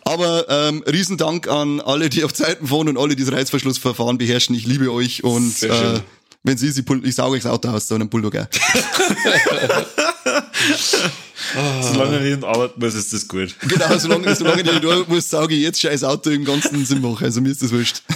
[0.05, 4.55] Aber ähm, Riesendank an alle, die auf Zeiten fahren und alle, die das Reißverschlussverfahren beherrschen.
[4.55, 6.01] Ich liebe euch und Sehr äh, schön.
[6.47, 8.37] Wenn sie, sie ich sauge euch das Auto aus, so einem Bulldog.
[8.37, 8.47] auch.
[11.83, 13.57] Solange ich nicht arbeiten muss, ist das gut.
[13.61, 17.01] Genau, solange, solange ich nicht da muss, sauge ich jetzt scheiß Auto im ganzen Sinn
[17.01, 17.25] machen.
[17.25, 18.03] Also mir ist das wurscht.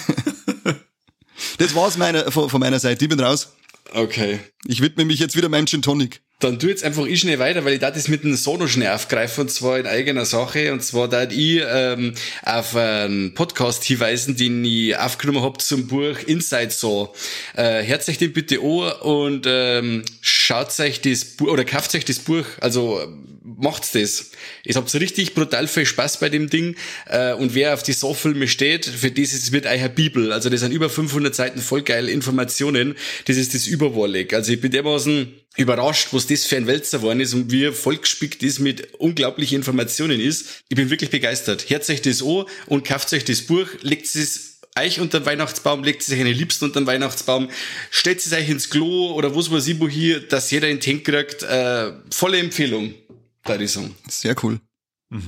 [1.57, 3.05] Das war's meiner, von, von meiner Seite.
[3.05, 3.53] Ich bin raus.
[3.93, 4.41] Okay.
[4.67, 6.23] Ich widme mich jetzt wieder meinem Gin Tonic.
[6.41, 8.93] Dann tu jetzt einfach ich schnell weiter, weil ich da das mit dem Sono schnell
[8.93, 10.73] aufgreifen und zwar in eigener Sache.
[10.73, 16.17] Und zwar da ich ähm, auf einen Podcast hinweisen, den ich aufgenommen hab zum Buch
[16.27, 17.11] Inside Saw.
[17.55, 22.07] Äh, hört euch den bitte an und ähm, schaut euch das Buch oder kauft euch
[22.07, 22.47] das Buch.
[22.61, 23.07] Also
[23.43, 24.31] macht's das.
[24.65, 26.77] Ihr habt richtig brutal viel Spaß bei dem Ding.
[27.07, 30.33] Äh, und wer auf die Saw-Filme steht, für das ist, wird euer Bibel.
[30.33, 32.97] Also das sind über 500 Seiten voll geile Informationen.
[33.27, 34.33] Das ist das Überwallig.
[34.33, 38.43] Also ich bin dermaßen überrascht, was das für ein Wälzer geworden ist und wie vollgespickt
[38.43, 40.63] das mit unglaublichen Informationen ist.
[40.69, 41.69] Ich bin wirklich begeistert.
[41.69, 45.83] Hört euch das an und kauft euch das Buch, legt es euch unter den Weihnachtsbaum,
[45.83, 47.51] legt es euch eine Liebsten unter den Weihnachtsbaum,
[47.91, 51.05] stellt es euch ins Klo oder was weiß ich wo hier, dass jeder einen Tank
[51.05, 51.43] kriegt.
[51.43, 52.95] Äh, volle Empfehlung,
[53.45, 53.97] da ich sagen.
[54.09, 54.61] Sehr cool.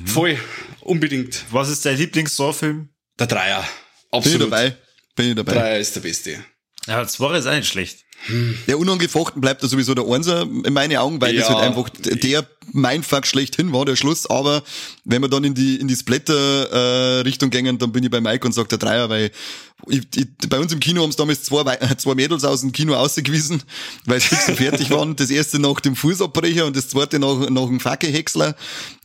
[0.07, 0.39] Voll,
[0.81, 1.45] unbedingt.
[1.51, 2.89] Was ist dein Lieblings-Saw-Film?
[3.19, 3.63] Der Dreier.
[3.63, 4.43] Bin ich Absolut.
[4.53, 4.77] dabei.
[5.17, 5.53] Bin ich dabei.
[5.55, 6.45] Dreier ist der Beste.
[6.87, 8.05] Ja, das war jetzt auch nicht schlecht.
[8.69, 11.55] Der unangefochten bleibt da sowieso der Einser in meinen Augen, weil das Ja.
[11.57, 14.27] halt einfach der Mindfuck schlechthin war, der Schluss.
[14.31, 14.63] Aber
[15.05, 18.53] wenn wir dann in die, in die Splatter-Richtung gängen, dann bin ich bei Mike und
[18.53, 19.31] sag der Dreier, weil
[19.89, 22.71] ich, ich, bei uns im Kino haben es damals zwei, Wei- zwei Mädels aus dem
[22.73, 23.63] Kino ausgewiesen,
[24.07, 25.17] weil sie fix und fertig waren.
[25.17, 28.55] Das erste nach dem Fußabbrecher und das zweite nach, nach dem Fackelhäcksler.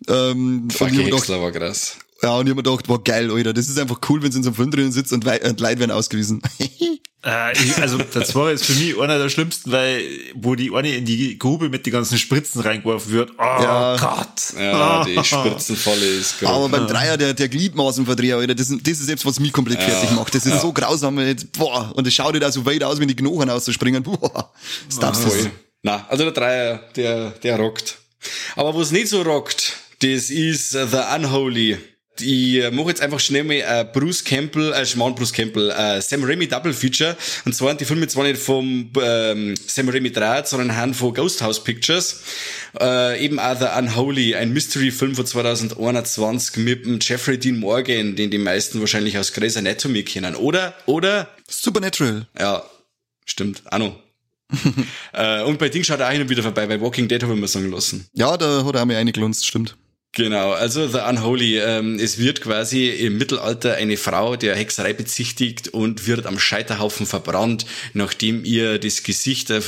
[0.08, 1.98] Ähm, und ich hab Fucking mir gedacht, Häcksler war krass.
[2.22, 3.54] ja, und ich hab mir gedacht, war geil, Alter.
[3.54, 5.80] Das ist einfach cool, wenn sie in so einem Film drinnen sitzt und, und Leute
[5.80, 6.42] werden ausgewiesen.
[7.28, 10.02] Äh, ich, also, das war jetzt für mich einer der schlimmsten, weil,
[10.34, 13.32] wo die eine in die Grube mit den ganzen Spritzen reingeworfen wird.
[13.38, 13.98] Oh Ja.
[13.98, 14.54] Gott.
[14.58, 16.48] Ja, die Spritzenfalle ist gut.
[16.48, 20.12] Aber beim Dreier, der, der Gliedmaßenverdreher, Alter, das, das ist selbst, was mich komplett fertig
[20.12, 20.34] macht.
[20.36, 21.20] Das ist so grausam.
[21.20, 24.04] Jetzt, boah, und es schaut halt auch so weit aus, wenn die Knochen ausspringen.
[24.04, 24.54] Boah,
[24.88, 25.52] das darfst du Voll.
[25.84, 27.98] Na, also der Dreier, der, der rockt.
[28.56, 31.78] Aber was nicht so rockt, das ist The Unholy.
[32.22, 36.02] Ich äh, mache jetzt einfach schnell mal äh, Bruce Campbell, äh, Schmarrn Bruce Campbell, äh,
[36.02, 37.16] Sam Raimi Double Feature.
[37.46, 41.42] Und zwar die Filme zwar nicht vom ähm, Sam Raimi 3, sondern haben von Ghost
[41.42, 42.22] House Pictures.
[42.80, 48.30] Äh, eben auch The Unholy, ein Mystery-Film von 2021 mit dem Jeffrey Dean Morgan, den
[48.30, 50.36] die meisten wahrscheinlich aus Grey's Anatomy kennen.
[50.36, 52.28] Oder, oder Supernatural.
[52.40, 52.64] ja,
[53.26, 53.64] stimmt.
[53.72, 53.96] Auch noch.
[55.14, 56.68] äh, und bei Ding schaut er auch hin und wieder vorbei.
[56.68, 58.08] Bei Walking Dead habe ich mir sagen lassen.
[58.14, 59.76] Ja, da hat er mir eingelunzt, stimmt.
[60.14, 61.60] Genau, also The Unholy.
[61.60, 67.06] Ähm, es wird quasi im Mittelalter eine Frau der Hexerei bezichtigt und wird am Scheiterhaufen
[67.06, 69.62] verbrannt, nachdem ihr das Gesicht, äh,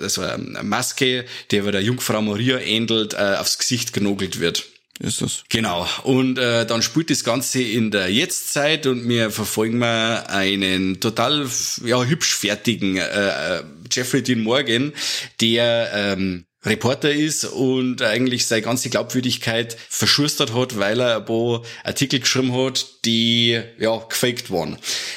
[0.00, 4.64] also eine Maske, der der Jungfrau Maria ähnelt, äh, aufs Gesicht genogelt wird.
[5.00, 5.44] Ist das.
[5.48, 5.88] Genau.
[6.02, 11.48] Und äh, dann spielt das Ganze in der Jetztzeit und wir verfolgen mal einen total
[11.84, 14.92] ja, hübsch fertigen äh, äh, Jeffrey Dean Morgan,
[15.40, 21.62] der ähm, Reporter ist und eigentlich seine ganze Glaubwürdigkeit verschustert hat, weil er ein paar
[21.84, 24.76] Artikel geschrieben hat, die ja gefaked waren.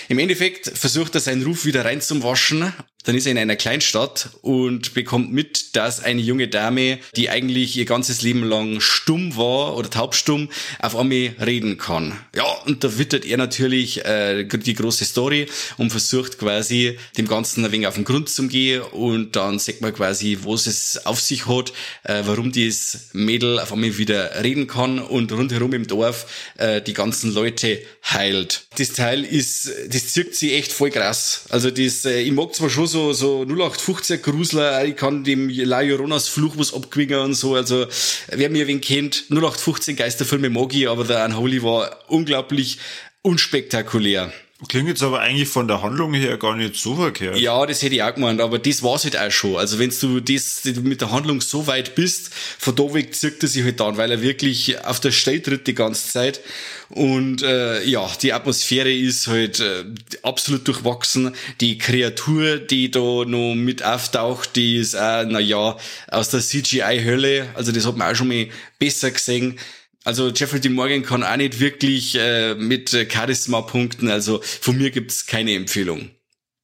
[0.09, 2.73] Im Endeffekt versucht er seinen Ruf wieder reinzuwaschen.
[3.05, 7.75] Dann ist er in einer Kleinstadt und bekommt mit, dass eine junge Dame, die eigentlich
[7.75, 12.17] ihr ganzes Leben lang stumm war oder taubstumm, auf einmal reden kann.
[12.33, 17.65] Ja, und da wittert er natürlich äh, die große Story und versucht quasi dem Ganzen
[17.65, 21.19] ein wenig auf den Grund zu gehen und dann sieht man quasi, was es auf
[21.19, 26.53] sich hat, äh, warum dieses Mädel auf einmal wieder reden kann und rundherum im Dorf
[26.57, 27.72] äh, die ganzen Leute
[28.03, 28.65] heilt.
[28.77, 31.45] Das Teil ist, das zirkt sie echt voll krass.
[31.49, 35.81] Also das, äh, ich mag zwar schon so, so 0815 Grusler, ich kann dem La
[35.81, 37.85] Lloronas Fluch was abgewinnen und so, also
[38.27, 42.77] wer mir wen kennt, 0815 Geisterfilme mag ich, aber der Unholy war unglaublich
[43.21, 44.31] unspektakulär.
[44.67, 47.37] Klingt jetzt aber eigentlich von der Handlung her gar nicht so verkehrt.
[47.37, 49.57] Ja, das hätte ich auch gemeint, aber das war's halt auch schon.
[49.57, 53.49] Also wenn du das mit der Handlung so weit bist, von da weg zirkt er
[53.49, 56.41] sich halt dann, weil er wirklich auf der Stelle tritt die ganze Zeit.
[56.89, 59.83] Und äh, ja, die Atmosphäre ist halt äh,
[60.21, 61.35] absolut durchwachsen.
[61.59, 65.77] Die Kreatur, die da noch mit auftaucht, die ist auch, na ja,
[66.09, 67.49] aus der CGI-Hölle.
[67.55, 68.47] Also das hat man auch schon mal
[68.77, 69.57] besser gesehen.
[70.03, 74.09] Also Jeffrey Dean Morgan kann auch nicht wirklich äh, mit äh, Charisma punkten.
[74.09, 76.09] Also von mir gibt's keine Empfehlung.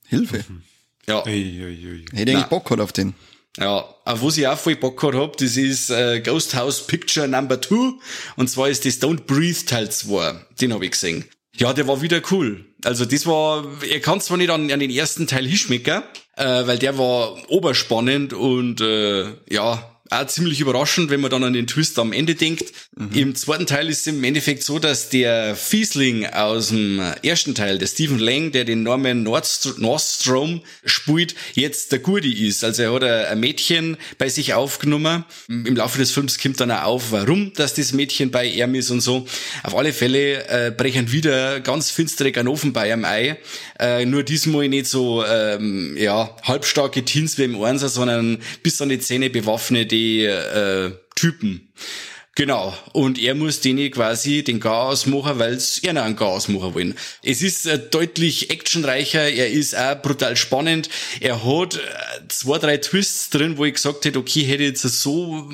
[0.08, 0.44] Hilfe.
[1.08, 1.26] Ja.
[1.26, 2.06] Ui, ui, ui.
[2.14, 3.14] Hätte eigentlich Bock gehabt auf den.
[3.58, 7.28] Ja, auf was ich auch voll Bock gehabt hab, das ist äh, Ghost House Picture
[7.28, 7.94] Number 2
[8.36, 10.46] und zwar ist das Don't Breathe Teil 2.
[10.62, 11.26] Den hab ich gesehen.
[11.56, 12.66] Ja, der war wieder cool.
[12.86, 16.04] Also das war, er kann zwar nicht an, an den ersten Teil hinschmecken,
[16.38, 21.54] äh, weil der war oberspannend und äh, ja, auch ziemlich überraschend, wenn man dann an
[21.54, 22.66] den Twist am Ende denkt.
[23.14, 27.78] Im zweiten Teil ist es im Endeffekt so, dass der Fiesling aus dem ersten Teil,
[27.78, 32.64] der Stephen Lang, der den Norman Nordstr Nordstrom spielt, jetzt der Gurdi ist.
[32.64, 35.24] Also er hat ein ein Mädchen bei sich aufgenommen.
[35.48, 38.90] Im Laufe des Films kommt dann auch auf, warum dass das Mädchen bei ihm ist
[38.90, 39.26] und so.
[39.64, 43.38] Auf alle Fälle äh, brechen wieder ganz finstere Ganoven bei ihm ein.
[43.80, 48.90] Äh, nur diesmal nicht so ähm, ja halbstarke Teens wie im Einser, sondern bis an
[48.90, 49.96] die Zähne bewaffnete
[50.26, 51.70] äh, Typen.
[52.40, 52.74] Genau.
[52.94, 56.74] Und er muss denen quasi den Chaos machen, weil es er noch einen Chaos machen
[56.74, 56.96] wollen.
[57.22, 60.88] Es ist äh, deutlich actionreicher, er ist auch brutal spannend.
[61.20, 61.80] Er hat äh,
[62.30, 65.52] zwei, drei Twists drin, wo ich gesagt hätte, okay, hätte ich jetzt so,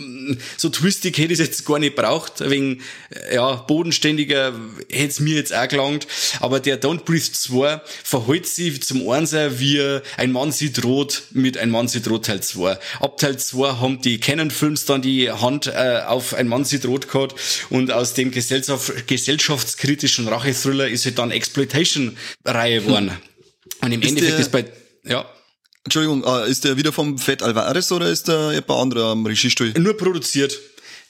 [0.57, 2.47] so twistig hätte ich es jetzt gar nicht braucht.
[2.47, 4.53] Wegen, äh, ja, bodenständiger
[4.87, 6.05] hätte es mir jetzt auch gelangt.
[6.39, 9.81] Aber der Don't Breathe 2 verhält sich zum Einser wie
[10.17, 12.77] ein Mann sieht rot mit ein Mann sieht rot Teil 2.
[12.99, 17.07] Ab Teil 2 haben die Canon-Films dann die Hand äh, auf ein Mann sieht rot
[17.09, 17.35] gehabt
[17.69, 23.11] und aus dem Gesellschaft, gesellschaftskritischen Rachethriller ist halt dann Exploitation-Reihe geworden.
[23.81, 24.65] Und im Ist Endeffekt ist bei,
[25.03, 25.25] ja,
[25.85, 29.71] Entschuldigung, äh, ist der wieder vom Fett Alvarez oder ist der jemand anderer am Regiestuhl?
[29.77, 30.59] nur produziert.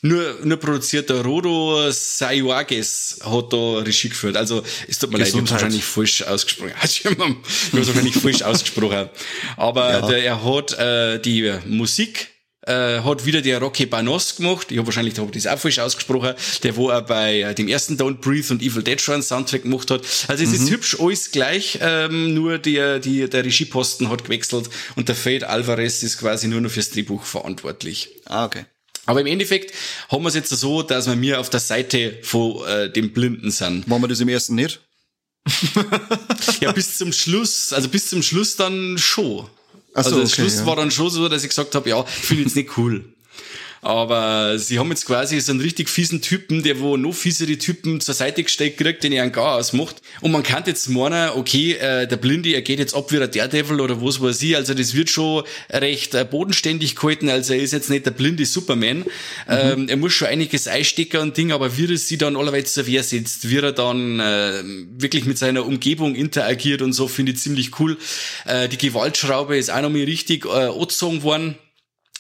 [0.02, 4.36] nur, nur produziert der Rodo Sayuages hat da Regie geführt.
[4.36, 6.74] Also, es tut mir leid, ich habe wahrscheinlich falsch ausgesprochen.
[6.84, 7.36] ich habe
[7.72, 9.10] wahrscheinlich falsch ausgesprochen.
[9.56, 10.02] Aber ja.
[10.08, 12.35] der, er hat äh, die Musik
[12.66, 14.72] äh, hat wieder der Rocky Banos gemacht.
[14.72, 16.34] Ich habe wahrscheinlich hab das auch falsch ausgesprochen.
[16.64, 19.64] Der, wo er bei äh, dem ersten Don't Breathe und Evil Dead schon einen Soundtrack
[19.64, 20.02] gemacht hat.
[20.28, 20.56] Also es mhm.
[20.56, 25.48] ist hübsch alles gleich, ähm, nur der, die, der Regieposten hat gewechselt und der Fade
[25.48, 28.10] Alvarez ist quasi nur noch fürs Drehbuch verantwortlich.
[28.26, 28.66] Ah, okay.
[29.06, 29.74] Aber im Endeffekt
[30.10, 33.52] haben wir es jetzt so, dass wir mir auf der Seite von äh, dem Blinden
[33.52, 33.88] sind.
[33.88, 34.82] Machen wir das im ersten nicht?
[36.60, 39.48] ja, bis zum Schluss, also bis zum Schluss dann schon.
[39.96, 40.66] Ach so, also das okay, Schluss ja.
[40.66, 43.06] war dann schon so, dass ich gesagt habe, ja, finde ich jetzt nicht cool.
[43.86, 48.02] Aber sie haben jetzt quasi so einen richtig fiesen Typen, der wo noch fiesere Typen
[48.02, 50.02] zur Seite gestellt kriegt, den er einen Gar ausmacht.
[50.22, 53.28] Und man kann jetzt meinen, okay, äh, der Blinde, er geht jetzt ab wie der
[53.28, 54.56] Daredevil oder was weiß ich.
[54.56, 57.30] Also das wird schon recht äh, bodenständig gehalten.
[57.30, 58.98] Also er ist jetzt nicht der blinde Superman.
[58.98, 59.06] Mhm.
[59.50, 62.88] Ähm, er muss schon einiges einstecken und Ding, aber wie er sie dann allerweil zur
[62.88, 64.64] Wehr setzt, wie er dann äh,
[64.98, 68.00] wirklich mit seiner Umgebung interagiert und so, finde ich ziemlich cool.
[68.48, 71.56] Äh, die Gewaltschraube ist auch noch mal richtig äh, angezogen worden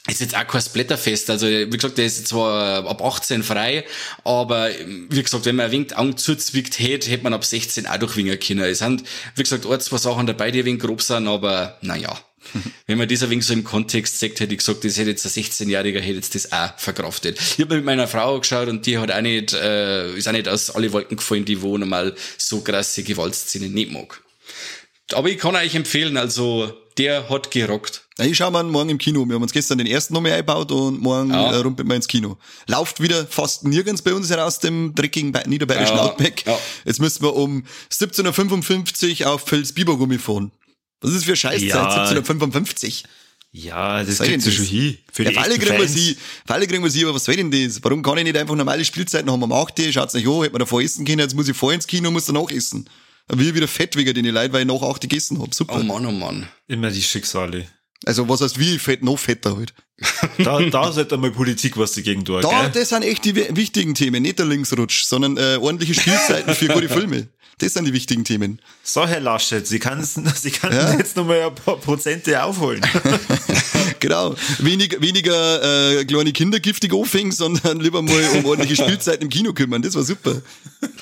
[0.08, 1.30] ist jetzt auch kein Splatterfest.
[1.30, 3.86] Also, wie gesagt, der ist zwar ab 18 frei,
[4.24, 4.70] aber
[5.10, 8.40] wie gesagt, wenn man ein wenig Augen zuzwickt hätte, hätte man ab 16 auch durchwingen
[8.40, 8.66] können.
[8.66, 9.04] Es sind,
[9.36, 12.18] wie gesagt, ein, zwei Sachen dabei, die ein wenig grob sind, aber naja.
[12.88, 15.26] Wenn man das ein wenig so im Kontext sagt, hätte ich gesagt, das hätte jetzt
[15.26, 17.40] ein 16-Jähriger hätte jetzt das auch verkraftet.
[17.40, 20.48] Ich habe mit meiner Frau geschaut und die hat auch nicht, äh, ist auch nicht
[20.48, 24.22] aus alle Wolken gefallen, die wo normal so krasse Gewaltszenen nicht mag.
[25.14, 28.08] Aber ich kann euch empfehlen, also der hat gerockt.
[28.18, 29.26] Ich schau mal morgen im Kino.
[29.28, 31.52] Wir haben uns gestern den ersten nochmal eingebaut und morgen ja.
[31.52, 32.38] äh, rumpelt wir ins Kino.
[32.68, 36.04] Lauft wieder fast nirgends bei uns heraus dem dreckigen niederbayerischen ja.
[36.04, 36.46] Outback.
[36.46, 36.58] Ja.
[36.86, 40.52] Jetzt müssen wir um 17.55 Uhr auf Fels Bibergummi fahren.
[41.02, 41.70] Was ist für Scheißzeit?
[41.70, 42.06] Ja.
[42.06, 43.04] 17.55
[43.58, 44.98] ja, das geht so schon hin.
[45.14, 47.50] Für ja, die alle kriegen wir sie, alle kriegen wir sie, aber was soll denn
[47.50, 47.82] das?
[47.82, 49.40] Warum kann ich nicht einfach normale Spielzeiten haben?
[49.40, 51.72] Man macht die, schaut's nicht an, hätte man davor essen können, jetzt muss ich vor
[51.72, 52.90] ins Kino, muss danach essen.
[53.32, 55.54] Ich wieder fett wegen den Leuten, weil ich noch auch die gegessen hab.
[55.54, 55.80] Super.
[55.80, 56.48] Oh Mann, oh Mann.
[56.68, 57.68] Immer die Schicksale.
[58.06, 59.74] Also was heißt wie fett, noch fetter halt.
[60.44, 62.42] Da, da sollte einmal Politik was dagegen tun.
[62.42, 62.72] Da, gell?
[62.74, 66.90] das sind echt die wichtigen Themen, nicht der Linksrutsch, sondern äh, ordentliche Spielzeiten für gute
[66.90, 67.30] Filme.
[67.60, 68.60] Das sind die wichtigen Themen.
[68.84, 70.04] So, Herr Laschet, Sie können,
[70.36, 70.98] Sie können ja?
[70.98, 72.82] jetzt nochmal ein paar Prozente aufholen.
[74.00, 74.36] genau.
[74.60, 79.54] Wenig, weniger äh, kleine Kinder giftig aufhängen, sondern lieber mal um ordentliche Spielzeiten im Kino
[79.54, 79.82] kümmern.
[79.82, 80.42] Das war super.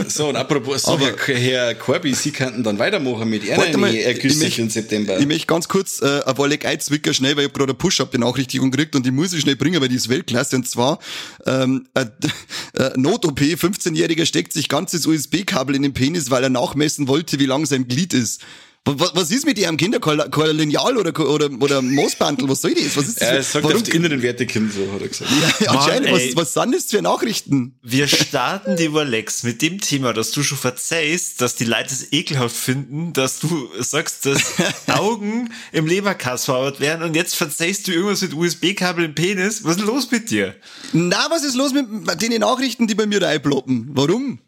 [0.08, 4.60] So, und apropos, so, Aber, Herr, Herr Corby, Sie könnten dann weitermachen mit Ihren Ergüssig
[4.60, 5.19] im September.
[5.19, 7.77] Ich möchte ganz kurz äh, ein paar Leck einzwicker schnell, weil ich habe gerade eine
[7.77, 10.56] Push-Up-Benachrichtigung gekriegt und die muss ich schnell bringen, weil die ist Weltklasse.
[10.56, 10.99] Und zwar
[11.45, 12.06] ähm, äh,
[12.82, 17.45] äh, Not-OP, 15-Jähriger steckt sich ganzes USB-Kabel in den Penis, weil er nachmessen wollte, wie
[17.45, 18.41] lang sein Glied ist.
[18.86, 20.00] Was, was ist mit ihrem Kinder?
[20.02, 22.50] Kein Lineal oder, oder, oder Moosbandel?
[22.50, 22.98] Was soll das?
[22.98, 23.30] Was ist das?
[23.30, 23.78] Er sagt Warum?
[23.78, 25.32] auf die inneren Werte Kind, so hat er gesagt.
[25.62, 26.08] Ja, Mann, anscheinend.
[26.10, 27.80] Ey, was, was sind das für Nachrichten?
[27.82, 32.12] Wir starten die Lex mit dem Thema, dass du schon verzeihst, dass die Leute es
[32.12, 34.41] ekelhaft finden, dass du sagst, dass
[34.88, 39.63] Augen im Leberkass verarbeitet werden und jetzt verzeihst du irgendwas mit USB-Kabel im Penis.
[39.63, 40.56] Was ist los mit dir?
[40.91, 41.88] Na, was ist los mit
[42.22, 43.91] den Nachrichten, die bei mir da einploppen?
[43.93, 44.39] Warum?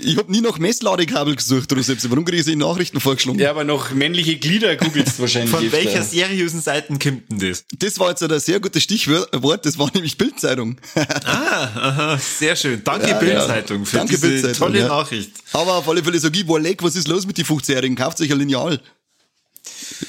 [0.00, 2.08] Ich habe nie nach Messladekabel gesucht oder selbst.
[2.10, 3.38] Warum kriege ich sie in Nachrichten vorgeschlagen?
[3.38, 5.50] Ja, aber noch männliche Glieder googelst wahrscheinlich.
[5.50, 7.64] Von welcher seriösen Seiten kommt denn das?
[7.78, 9.64] Das war jetzt ein sehr gutes Stichwort.
[9.64, 10.76] Das war nämlich Bildzeitung.
[10.94, 12.82] ah, aha, sehr schön.
[12.84, 13.84] Danke ja, Bildzeitung ja.
[13.84, 14.88] für Danke diese Bildzeitung, tolle ja.
[14.88, 15.30] Nachricht.
[15.52, 17.96] Aber auf alle Fälle sage ich, boah, leck, was ist los mit den 15-Jährigen?
[17.96, 18.80] Kauft sich ein Lineal.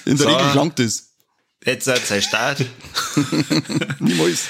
[0.06, 0.36] In der so.
[0.36, 1.10] Regel schlankt das.
[1.66, 2.64] Jetzt seid ihr Start.
[4.00, 4.46] Niemals.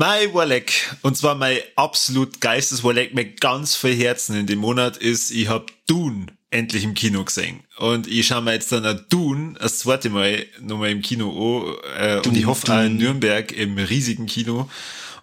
[0.00, 4.96] Mein Warleck, und zwar mein absolut geistes Warleck mit ganz viel Herzen in dem Monat
[4.96, 7.64] ist, ich hab Dune endlich im Kino gesehen.
[7.78, 12.00] Und ich schaue mir jetzt dann ein Dune das zweite Mal nochmal im Kino an.
[12.00, 14.70] Äh, und ich hoffe auch in Nürnberg im riesigen Kino.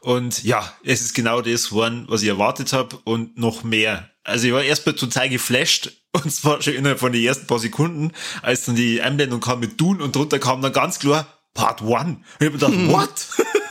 [0.01, 4.09] Und ja, es ist genau das geworden, was ich erwartet habe und noch mehr.
[4.25, 8.11] Also ich war erstmal total geflasht und zwar schon innerhalb von den ersten paar Sekunden,
[8.41, 12.17] als dann die Einblendung kam mit Dune und drunter kam dann ganz klar Part One.
[12.39, 13.64] Ich hab mir gedacht, what?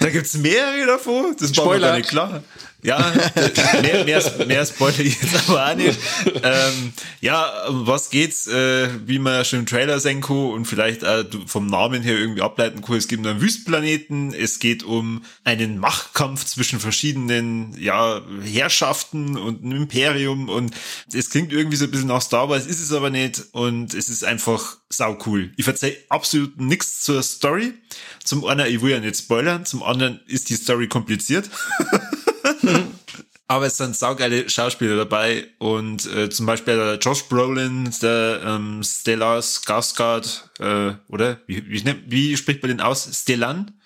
[0.00, 1.36] Da gibt's mehrere davon.
[1.38, 2.42] Das war mir gar nicht klar.
[2.84, 3.12] Ja,
[3.82, 5.98] mehr, mehr, mehr Spoiler jetzt aber auch nicht.
[6.42, 11.04] Ähm, ja, was geht's, äh, wie man schon im Trailer sehen kann und vielleicht
[11.46, 12.96] vom Namen her irgendwie ableiten kann.
[12.96, 19.82] Es gibt einen Wüstplaneten, es geht um einen Machtkampf zwischen verschiedenen ja, Herrschaften und einem
[19.82, 20.74] Imperium und
[21.14, 24.08] es klingt irgendwie so ein bisschen nach Star Wars, ist es aber nicht und es
[24.08, 25.52] ist einfach sau cool.
[25.56, 27.74] Ich verzeih absolut nichts zur Story.
[28.24, 31.48] Zum einen, ich will ja nicht spoilern, zum anderen ist die Story kompliziert.
[33.48, 38.82] Aber es sind saugeile Schauspieler dabei und äh, zum Beispiel der Josh Brolin, der ähm,
[38.82, 41.38] Stellar Skarsgård, äh, oder?
[41.46, 43.10] Wie, wie, wie spricht man den aus?
[43.12, 43.78] Stellan?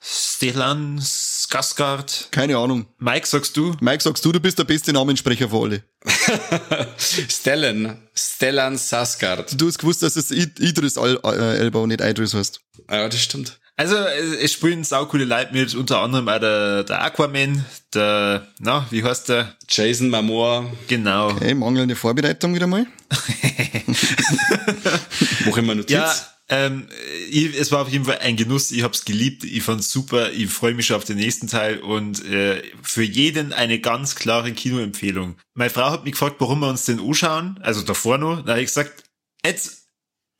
[0.00, 2.30] Stellan Skarsgård.
[2.30, 2.86] Keine Ahnung.
[2.98, 3.76] Mike, sagst du?
[3.80, 5.84] Mike, sagst du, du bist der beste Namenssprecher von alle.
[6.98, 8.08] Stellan.
[8.14, 9.60] Stellan Saskard.
[9.60, 12.60] Du hast gewusst, dass es Idris äh, Elba und nicht Idris heißt.
[12.90, 13.58] Ja, das stimmt.
[13.78, 17.62] Also es spielen saukoole Leute mit, unter anderem auch der, der Aquaman,
[17.92, 19.54] der, na, wie heißt der?
[19.68, 20.72] Jason Momoa.
[20.88, 21.32] Genau.
[21.32, 22.86] Okay, mangelnde Vorbereitung wieder mal.
[25.46, 25.90] Mach immer Notiz.
[25.90, 26.14] Ja,
[26.48, 26.88] ähm,
[27.30, 28.70] ich, es war auf jeden Fall ein Genuss.
[28.70, 29.44] Ich hab's geliebt.
[29.44, 30.32] Ich fand's super.
[30.32, 34.52] Ich freue mich schon auf den nächsten Teil und äh, für jeden eine ganz klare
[34.52, 35.36] Kinoempfehlung.
[35.52, 37.58] Meine Frau hat mich gefragt, warum wir uns den anschauen.
[37.62, 38.42] Also davor noch.
[38.42, 39.04] Da habe ich gesagt,
[39.44, 39.85] jetzt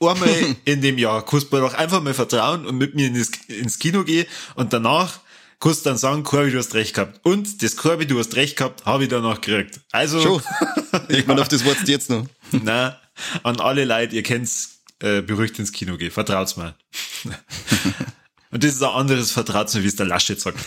[0.00, 0.28] einmal
[0.64, 4.04] in dem Jahr kannst du mir doch einfach mal vertrauen und mit mir ins, Kino
[4.04, 5.20] gehen und danach
[5.61, 7.20] kannst du dann sagen, Corby, du hast recht gehabt.
[7.24, 9.80] Und das Corby, du hast recht gehabt, habe ich danach gekriegt.
[9.92, 10.20] Also.
[10.20, 10.42] Schon.
[11.09, 12.26] Ich meine, auf das Wort jetzt noch.
[12.52, 12.98] Na,
[13.42, 16.11] an alle Leute, ihr kennt's, äh, beruhigt ins Kino gehen.
[16.11, 16.74] Vertraut's mal.
[18.50, 20.59] Und das ist ein anderes Vertraut's mir, wie es der Laschet sagt.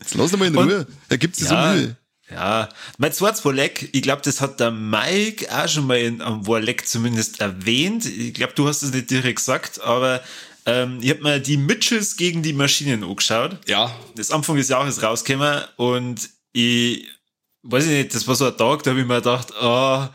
[0.00, 0.86] Jetzt lass ihn mal in Ruhe.
[1.08, 1.72] Er gibt sich Ja.
[1.72, 1.96] so Mühe.
[2.30, 6.46] Ja, mein zweites Wolleck, ich glaube, das hat der Mike auch schon mal in am
[6.46, 8.04] Wolleck zumindest erwähnt.
[8.04, 10.22] Ich glaube, du hast es nicht direkt gesagt, aber
[10.66, 13.56] ähm, ich habe mir die Mitchells gegen die Maschinen angeschaut.
[13.66, 13.94] Ja.
[14.14, 17.06] Das Anfang des Jahres rausgekommen und ich
[17.62, 20.10] weiß ich nicht, das war so ein Tag, da habe ich mir gedacht, ah,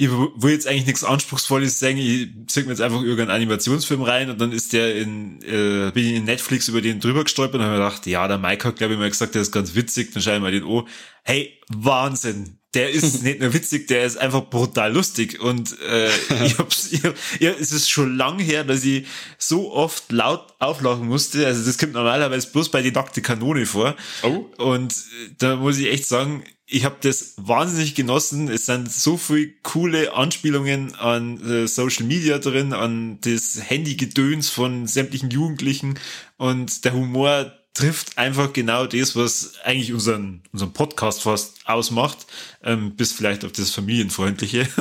[0.00, 4.30] ich will jetzt eigentlich nichts Anspruchsvolles sagen, ich zeig mir jetzt einfach irgendeinen Animationsfilm rein
[4.30, 7.66] und dann ist der in, äh, bin ich in Netflix über den drüber gestolpert und
[7.66, 10.14] habe mir gedacht, ja, der Mike hat, glaube ich, mal gesagt, der ist ganz witzig,
[10.14, 10.84] dann schaue ich mal den an.
[11.22, 12.56] Hey, Wahnsinn!
[12.72, 16.08] Der ist nicht nur witzig, der ist einfach brutal lustig und äh,
[16.46, 17.02] ich hab's, ich,
[17.38, 21.46] ja, es ist schon lang her, dass ich so oft laut auflachen musste.
[21.46, 23.96] Also das kommt normalerweise bloß bei die nackte Kanone vor.
[24.22, 24.46] Oh.
[24.56, 28.48] Und äh, da muss ich echt sagen, ich habe das wahnsinnig genossen.
[28.48, 34.86] Es sind so viele coole Anspielungen an äh, Social Media drin, an das Handygedöns von
[34.86, 35.98] sämtlichen Jugendlichen
[36.36, 42.26] und der Humor trifft einfach genau das, was eigentlich unseren, unseren Podcast fast ausmacht,
[42.62, 44.68] ähm, bis vielleicht auf das Familienfreundliche.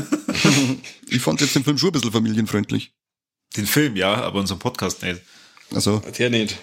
[1.11, 2.93] Ich fand jetzt den Film schon ein bisschen familienfreundlich.
[3.57, 5.21] Den Film, ja, aber unseren Podcast nicht.
[5.73, 6.55] Also, Der nicht.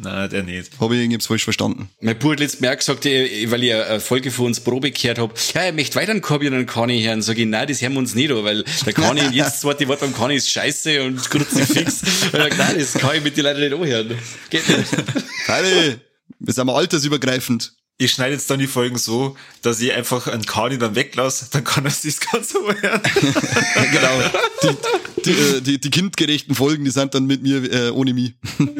[0.00, 0.72] Na, der nicht.
[0.80, 1.88] habe ich irgendwas falsch verstanden.
[2.00, 5.38] Mein Bruder hat letztes Mal gesagt, weil ich eine Folge von uns Probe gehört hab,
[5.54, 7.22] ja, er möchte weiter einen Corby und einen Kani hören.
[7.22, 10.00] Sag ich, nein, das hören wir uns nicht an, weil der Kani, jetzt zweite Wort
[10.00, 12.02] beim Kani ist scheiße und kruzifix.
[12.26, 14.18] Und er sagt, nein, das kann ich mit den Leuten nicht anhören.
[14.50, 14.90] Geht nicht.
[15.48, 16.00] Heile,
[16.38, 17.72] wir sind mal altersübergreifend.
[18.00, 21.64] Ich schneide jetzt dann die Folgen so, dass ich einfach einen Kani dann weglasse, dann
[21.64, 23.00] kann er sich das Ganze hören.
[23.92, 24.22] genau.
[24.62, 24.76] Die,
[25.24, 28.34] die, äh, die, die kindgerechten Folgen, die sind dann mit mir äh, ohne mich.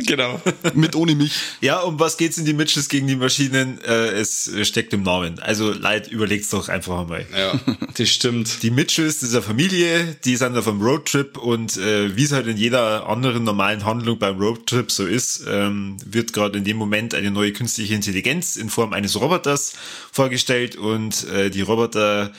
[0.06, 0.40] Genau.
[0.74, 1.32] mit ohne mich.
[1.60, 3.80] Ja, um was geht's in die Mitches gegen die Maschinen?
[3.82, 5.38] Äh, es steckt im Namen.
[5.38, 7.26] Also Leid, überlegt's doch einfach einmal.
[7.36, 7.60] Ja,
[7.96, 8.62] das stimmt.
[8.62, 12.32] Die Mitchells, das ist eine Familie, die sind auf einem Roadtrip und äh, wie es
[12.32, 16.76] halt in jeder anderen normalen Handlung beim Roadtrip so ist, ähm, wird gerade in dem
[16.76, 19.74] Moment eine neue künstliche Intelligenz in Form eines Roboters
[20.12, 22.32] vorgestellt und äh, die Roboter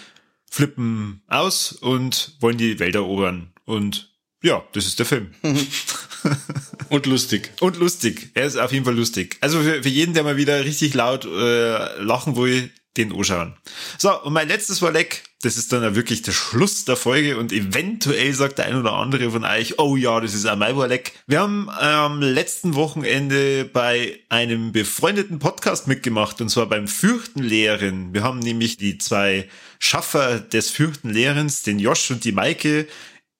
[0.49, 3.51] flippen aus und wollen die Welt erobern.
[3.69, 4.09] Und
[4.41, 5.31] ja, das ist der Film.
[6.89, 7.51] Und lustig.
[7.59, 8.31] Und lustig.
[8.33, 9.37] Er ist auf jeden Fall lustig.
[9.41, 13.53] Also für, für jeden, der mal wieder richtig laut äh, lachen will, den anschauen.
[13.99, 17.51] So, und mein letztes Verleck, das ist dann auch wirklich der Schluss der Folge und
[17.51, 21.13] eventuell sagt der ein oder andere von euch, oh ja, das ist auch mein Verleck.
[21.27, 28.15] Wir haben am letzten Wochenende bei einem befreundeten Podcast mitgemacht und zwar beim Fürchtenlehren.
[28.15, 32.87] Wir haben nämlich die zwei Schaffer des Fürchtenlehrens, den Josh und die Maike,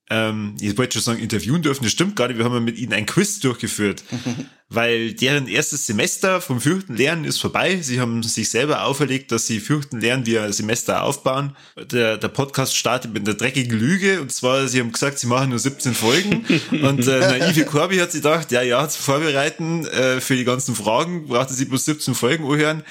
[0.10, 2.78] ähm, ich wollte schon sagen, interviewen dürfen, das stimmt gar nicht, wir haben ja mit
[2.78, 4.04] ihnen ein Quiz durchgeführt,
[4.70, 7.80] weil deren erstes Semester vom Fürchten lernen ist vorbei.
[7.82, 11.56] Sie haben sich selber auferlegt, dass sie Fürchten lernen, wie ein Semester aufbauen.
[11.92, 15.50] Der, der Podcast startet mit einer dreckigen Lüge und zwar, sie haben gesagt, sie machen
[15.50, 20.22] nur 17 Folgen und äh, naive Corby hat sich gedacht, ja, ja, zu vorbereiten äh,
[20.22, 22.84] für die ganzen Fragen brauchte sie bloß 17 Folgen anhören.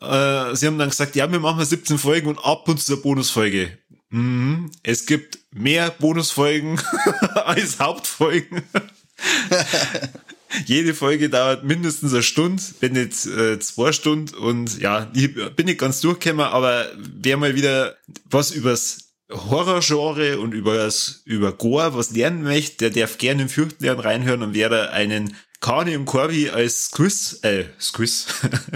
[0.00, 3.02] Äh, sie haben dann gesagt, ja, wir machen 17 Folgen und ab und zu eine
[3.02, 3.78] Bonusfolge.
[4.10, 4.70] Mhm.
[4.82, 6.80] Es gibt mehr Bonusfolgen
[7.34, 8.62] als Hauptfolgen.
[10.64, 14.34] Jede Folge dauert mindestens eine Stunde, wenn nicht äh, zwei Stunden.
[14.34, 17.96] Und ja, ich bin nicht ganz durchgekommen, aber wer mal wieder
[18.30, 18.98] was übers
[19.30, 24.54] Horrorgenre und übers, über Gore was lernen möchte, der darf gerne im Fürchtenlernen reinhören und
[24.54, 28.26] wer da einen Kani und Corby als Quiz, äh, Quiz,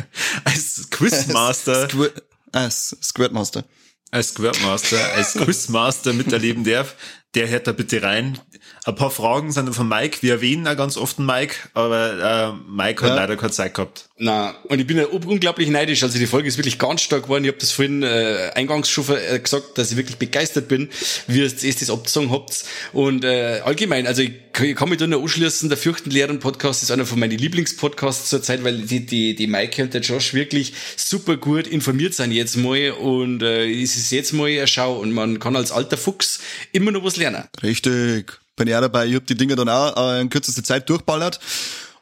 [0.45, 2.12] als Quizmaster Squir
[2.53, 3.65] ah, S- Squirtmaster.
[4.13, 6.94] Als Squirtmaster, als Quizmaster miterleben darf,
[7.35, 8.38] der hört da bitte rein.
[8.85, 10.19] Ein paar Fragen sind von Mike.
[10.23, 13.15] Wir erwähnen auch ganz oft den Mike, aber äh, Mike hat Ja.
[13.17, 14.09] leider keine Zeit gehabt.
[14.19, 16.03] Na, und ich bin ja unglaublich neidisch.
[16.03, 17.45] Also die Folge ist wirklich ganz stark geworden.
[17.45, 20.89] Ich habe das vorhin äh, eingangs schon äh, gesagt, dass ich wirklich begeistert bin,
[21.29, 22.65] wie ihr es das abgezogen habt.
[22.93, 26.91] Und äh, allgemein, also ich, kann- ich kann mich da nur anschließen, der Fürchtenlehren-Podcast ist
[26.91, 31.37] einer von meinen Lieblingspodcasts zurzeit, weil die, die, die Maike und der Josh wirklich super
[31.37, 35.39] gut informiert sind jetzt mal und äh, es ist jetzt mal eine Schau und man
[35.39, 36.41] kann als alter Fuchs
[36.73, 37.45] immer noch was lernen.
[37.63, 38.41] Richtig.
[38.63, 39.08] Bin ich auch dabei.
[39.08, 41.40] Ich hab die Dinger dann auch äh, in kürzester Zeit durchballert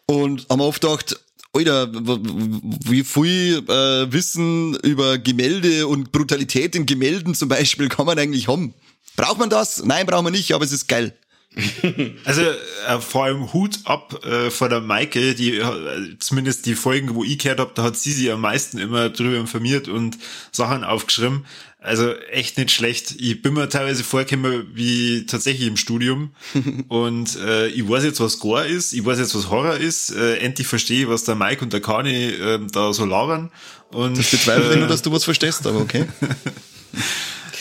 [0.05, 1.19] und haben oft gedacht,
[1.55, 8.19] Alter, wie viel äh, Wissen über Gemälde und Brutalität in Gemälden zum Beispiel kann man
[8.19, 8.75] eigentlich haben?
[9.17, 9.83] Braucht man das?
[9.87, 11.17] Nein, braucht man nicht, aber es ist geil.
[12.27, 17.15] Also äh, vor allem Hut ab äh, vor der Maike, die äh, zumindest die Folgen,
[17.15, 20.19] wo ich gehört hab, da hat sie sich am meisten immer drüber informiert und
[20.53, 21.47] Sachen aufgeschrieben.
[21.83, 23.15] Also echt nicht schlecht.
[23.19, 26.31] Ich bin mir teilweise vorgekommen wie tatsächlich im Studium
[26.89, 30.11] und äh, ich weiß jetzt, was Gore ist, ich weiß jetzt, was Horror ist.
[30.11, 33.51] Äh, endlich verstehe ich, was der Mike und der Kani äh, da so labern.
[33.93, 36.05] Und Ich bezweifle äh, nur, dass du was verstehst, aber okay.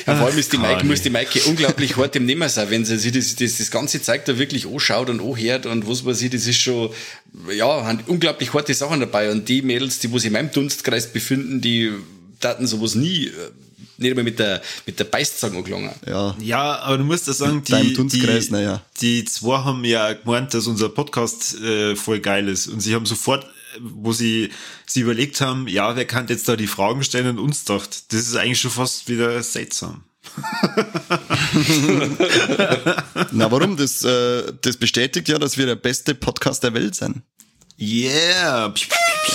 [0.08, 0.88] Ja, vor allem ist die Maike, Kali.
[0.88, 4.02] muss die Maike unglaublich hart im Nehmen sein, wenn sie sich das, das, das ganze
[4.02, 6.90] Zeug da wirklich anschaut und anhört und was weiß ich, das ist schon,
[7.54, 11.12] ja, haben unglaublich harte Sachen dabei und die Mädels, die wo sich in meinem Dunstkreis
[11.12, 11.92] befinden, die
[12.40, 13.32] taten sowas nie, äh,
[14.00, 15.92] nicht einmal mit der, mit der Beißzange angelangen.
[16.08, 16.36] Ja.
[16.40, 18.82] Ja, aber du musst ja sagen, die, die, na ja.
[19.02, 22.68] die zwei haben ja gemeint, dass unser Podcast äh, voll geil ist.
[22.68, 23.46] Und sie haben sofort,
[23.80, 24.50] wo sie
[24.86, 28.22] sie überlegt haben, ja, wer kann jetzt da die Fragen stellen und uns dacht, das
[28.22, 30.04] ist eigentlich schon fast wieder seltsam.
[33.32, 33.78] Na, warum?
[33.78, 37.22] Das, äh, das bestätigt ja, dass wir der beste Podcast der Welt sind.
[37.80, 38.74] Yeah.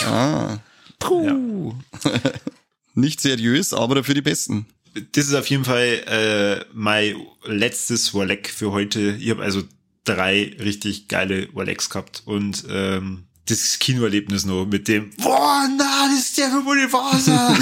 [0.06, 0.58] Ah.
[0.98, 1.74] Puh.
[2.95, 4.66] Nicht seriös, aber dafür die Besten.
[5.12, 9.16] Das ist auf jeden Fall äh, mein letztes Warleck für heute.
[9.20, 9.62] Ich habe also
[10.05, 16.20] drei richtig geile Warlecks gehabt und ähm, das Kinoerlebnis noch mit dem Boah, na, das
[16.20, 17.57] ist der für Bonifacer.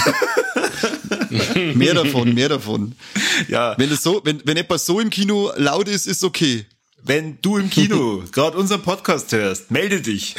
[1.74, 2.94] Mehr davon, mehr davon.
[3.48, 6.66] ja, Wenn es so, wenn, wenn etwas so im Kino laut ist, ist okay.
[7.02, 10.36] wenn du im Kino gerade unseren Podcast hörst, melde dich.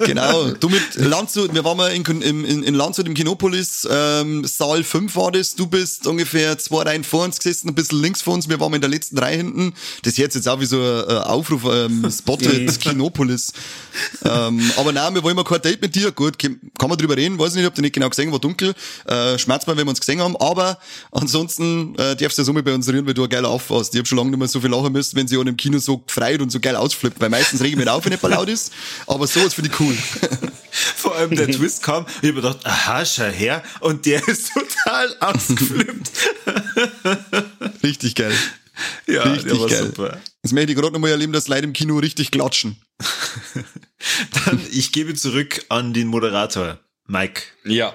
[0.00, 0.50] Genau.
[0.52, 5.14] Du mit Landshut, wir waren mal in, in, in Landshut im Kinopolis, ähm, Saal 5
[5.16, 8.48] war das, du bist ungefähr zwei Reihen vor uns gesessen, ein bisschen links vor uns,
[8.48, 9.74] wir waren in der letzten Reihe hinten.
[10.02, 13.52] Das hört sich jetzt auch wie so ein äh, Aufruf, ähm, Spotted Kinopolis.
[14.24, 16.12] ähm, aber nein, wir wollen mal kein Date mit dir.
[16.12, 18.74] Gut, kann man drüber reden, weiß nicht, ich hab dich nicht genau gesehen, war dunkel.
[19.06, 20.78] Äh, schmerzt mal, wenn wir uns gesehen haben, aber
[21.12, 23.94] ansonsten äh, darfst du ja so mal bei uns rühren, weil du ein geiler aufwasst.
[23.94, 25.78] Ich hab schon lange nicht mehr so viel lachen müssen, wenn sie an im Kino
[25.78, 28.48] so gefreut und so geil ausflippt, weil meistens rege ich mich auf, wenn etwas laut
[28.48, 28.72] ist,
[29.06, 29.94] aber sowas finde ich cool.
[30.96, 33.62] Vor allem der Twist kam, ich hab mir gedacht, aha, schau her.
[33.80, 36.10] Und der ist total ausgeflippt.
[37.82, 38.34] Richtig geil.
[39.06, 39.86] ja, Richtig der war geil.
[39.86, 40.20] super.
[40.42, 42.76] Jetzt möchte ich gerade nochmal erleben, dass Leute im Kino richtig klatschen.
[44.44, 47.42] Dann, ich gebe zurück an den Moderator, Mike.
[47.64, 47.94] Ja.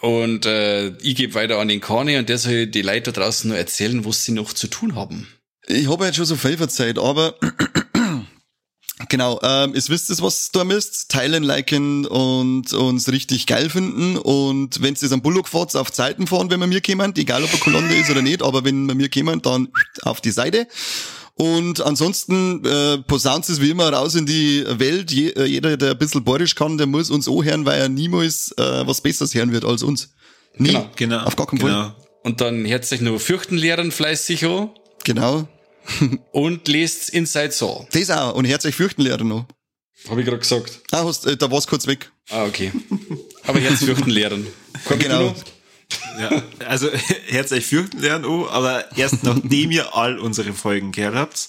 [0.00, 3.48] Und äh, ich gebe weiter an den Kani und der soll die Leute da draußen
[3.48, 5.28] nur erzählen, was sie noch zu tun haben.
[5.66, 7.36] Ich habe jetzt schon so viel verzeiht, aber
[9.08, 11.08] genau, ähm, ihr wisst es, was da müsst.
[11.10, 14.16] Teilen, liken und uns richtig geil finden.
[14.18, 17.52] Und wenn es am Bullock fahrt, auf Zeiten fahren, wenn wir mir kommen, egal ob
[17.52, 19.68] er Kolonne ist oder nicht, aber wenn wir mir kommen, dann
[20.02, 20.66] auf die Seite.
[21.34, 25.10] Und ansonsten äh, posaunt es wie immer raus in die Welt.
[25.10, 27.88] Je, äh, jeder, der ein bisschen Borisch kann, der muss uns auch hören, weil er
[27.88, 30.10] niemals äh, was Besseres hören wird als uns.
[30.56, 30.68] Nie.
[30.68, 31.22] Genau, Genau.
[31.24, 31.70] Auf gar keinen Fall.
[31.70, 31.94] genau.
[32.22, 34.70] Und dann hört sich noch Fürchtenlehren fleißig an
[35.04, 35.48] Genau.
[36.32, 37.86] und lest Inside Saw.
[37.92, 38.34] Das auch.
[38.34, 39.46] Und hört euch fürchten lernen noch.
[40.08, 40.80] Habe ich gerade gesagt.
[40.90, 42.10] Ah, hast, äh, da war's kurz weg.
[42.30, 42.72] Ah, okay.
[43.44, 44.46] Aber jetzt Fürchtenlehren.
[44.84, 45.34] Komm, Genau.
[46.18, 46.88] Ja, also
[47.26, 51.48] hört euch fürchten lernen, oh, aber erst nachdem ihr all unsere Folgen gehört habt.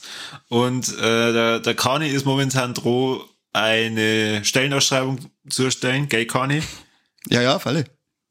[0.50, 3.24] Und äh, der, der Kani ist momentan droh,
[3.54, 5.20] eine Stellenausschreibung
[5.50, 6.62] zu erstellen, gell Kani?
[7.30, 7.86] Ja, ja, Falle.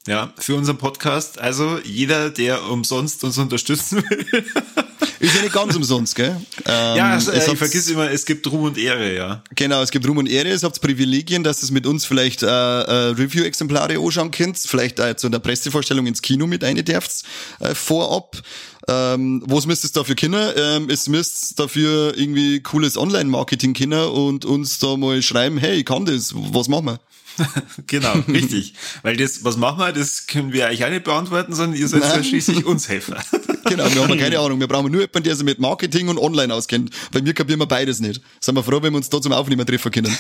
[0.07, 1.39] Ja, für unseren Podcast.
[1.39, 4.45] Also jeder, der umsonst uns unterstützen will.
[5.23, 6.37] Ist ja nicht ganz umsonst, gell?
[6.65, 9.43] Ähm, ja, also, es ich vergiss immer, es gibt Ruhm und Ehre, ja.
[9.55, 12.47] Genau, es gibt Ruhm und Ehre, es habt Privilegien, dass es mit uns vielleicht äh,
[12.47, 17.25] äh, Review-Exemplare anschauen könnt, vielleicht äh, zu einer Pressevorstellung ins Kino mit eine dürft,
[17.61, 18.41] äh, vorab.
[18.89, 20.53] Ähm, was müsst ihr dafür kennen?
[20.57, 25.85] Ähm, es müsst dafür irgendwie cooles Online-Marketing kennen und uns da mal schreiben, hey, ich
[25.85, 27.01] kann das, was machen wir?
[27.87, 28.75] Genau, richtig.
[29.03, 32.03] Weil das, was machen wir, das können wir eigentlich auch nicht beantworten, sondern ihr seid
[32.03, 33.23] ja schließlich uns Helfer.
[33.65, 34.59] Genau, wir haben keine Ahnung.
[34.59, 36.91] Wir brauchen nur jemanden, der sich mit Marketing und Online auskennt.
[37.13, 38.21] Bei mir kapieren wir beides nicht.
[38.41, 40.15] Sind wir froh, wenn wir uns da zum Aufnehmen treffen können.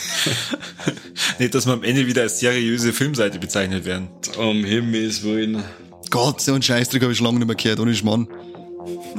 [1.38, 4.08] nicht, dass wir am Ende wieder als seriöse Filmseite bezeichnet werden.
[4.38, 5.62] Um Himmels Willen.
[6.08, 7.80] Gott, so ein Scheißdreck habe ich schon lange nicht mehr gehört.
[7.80, 8.28] Ohne Schmarrn.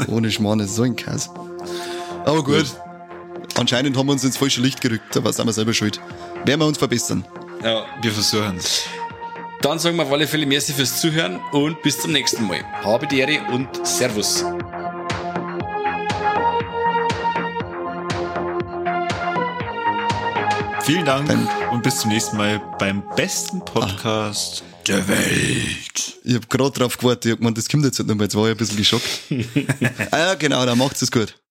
[0.08, 1.30] Ohne Schmarrn, das ist so ein Kass.
[2.26, 2.66] Aber gut.
[3.56, 6.00] Anscheinend haben wir uns ins falsche Licht gerückt, aber sind wir selber schuld.
[6.46, 7.26] Werden wir uns verbessern.
[7.64, 8.88] Ja, wir versuchen es.
[9.62, 12.62] Dann sagen wir auf alle Fälle merci fürs Zuhören und bis zum nächsten Mal.
[12.84, 14.44] Habe die Ehre und Servus.
[20.82, 24.78] Vielen Dank beim und bis zum nächsten Mal beim besten Podcast ah.
[24.86, 26.20] der Welt.
[26.26, 28.48] Ich habe gerade drauf gewartet, ich hab gemeint, das kommt jetzt nicht mehr, jetzt war
[28.48, 29.08] ich ein bisschen geschockt.
[30.12, 31.34] ah ja, genau, dann macht's es gut.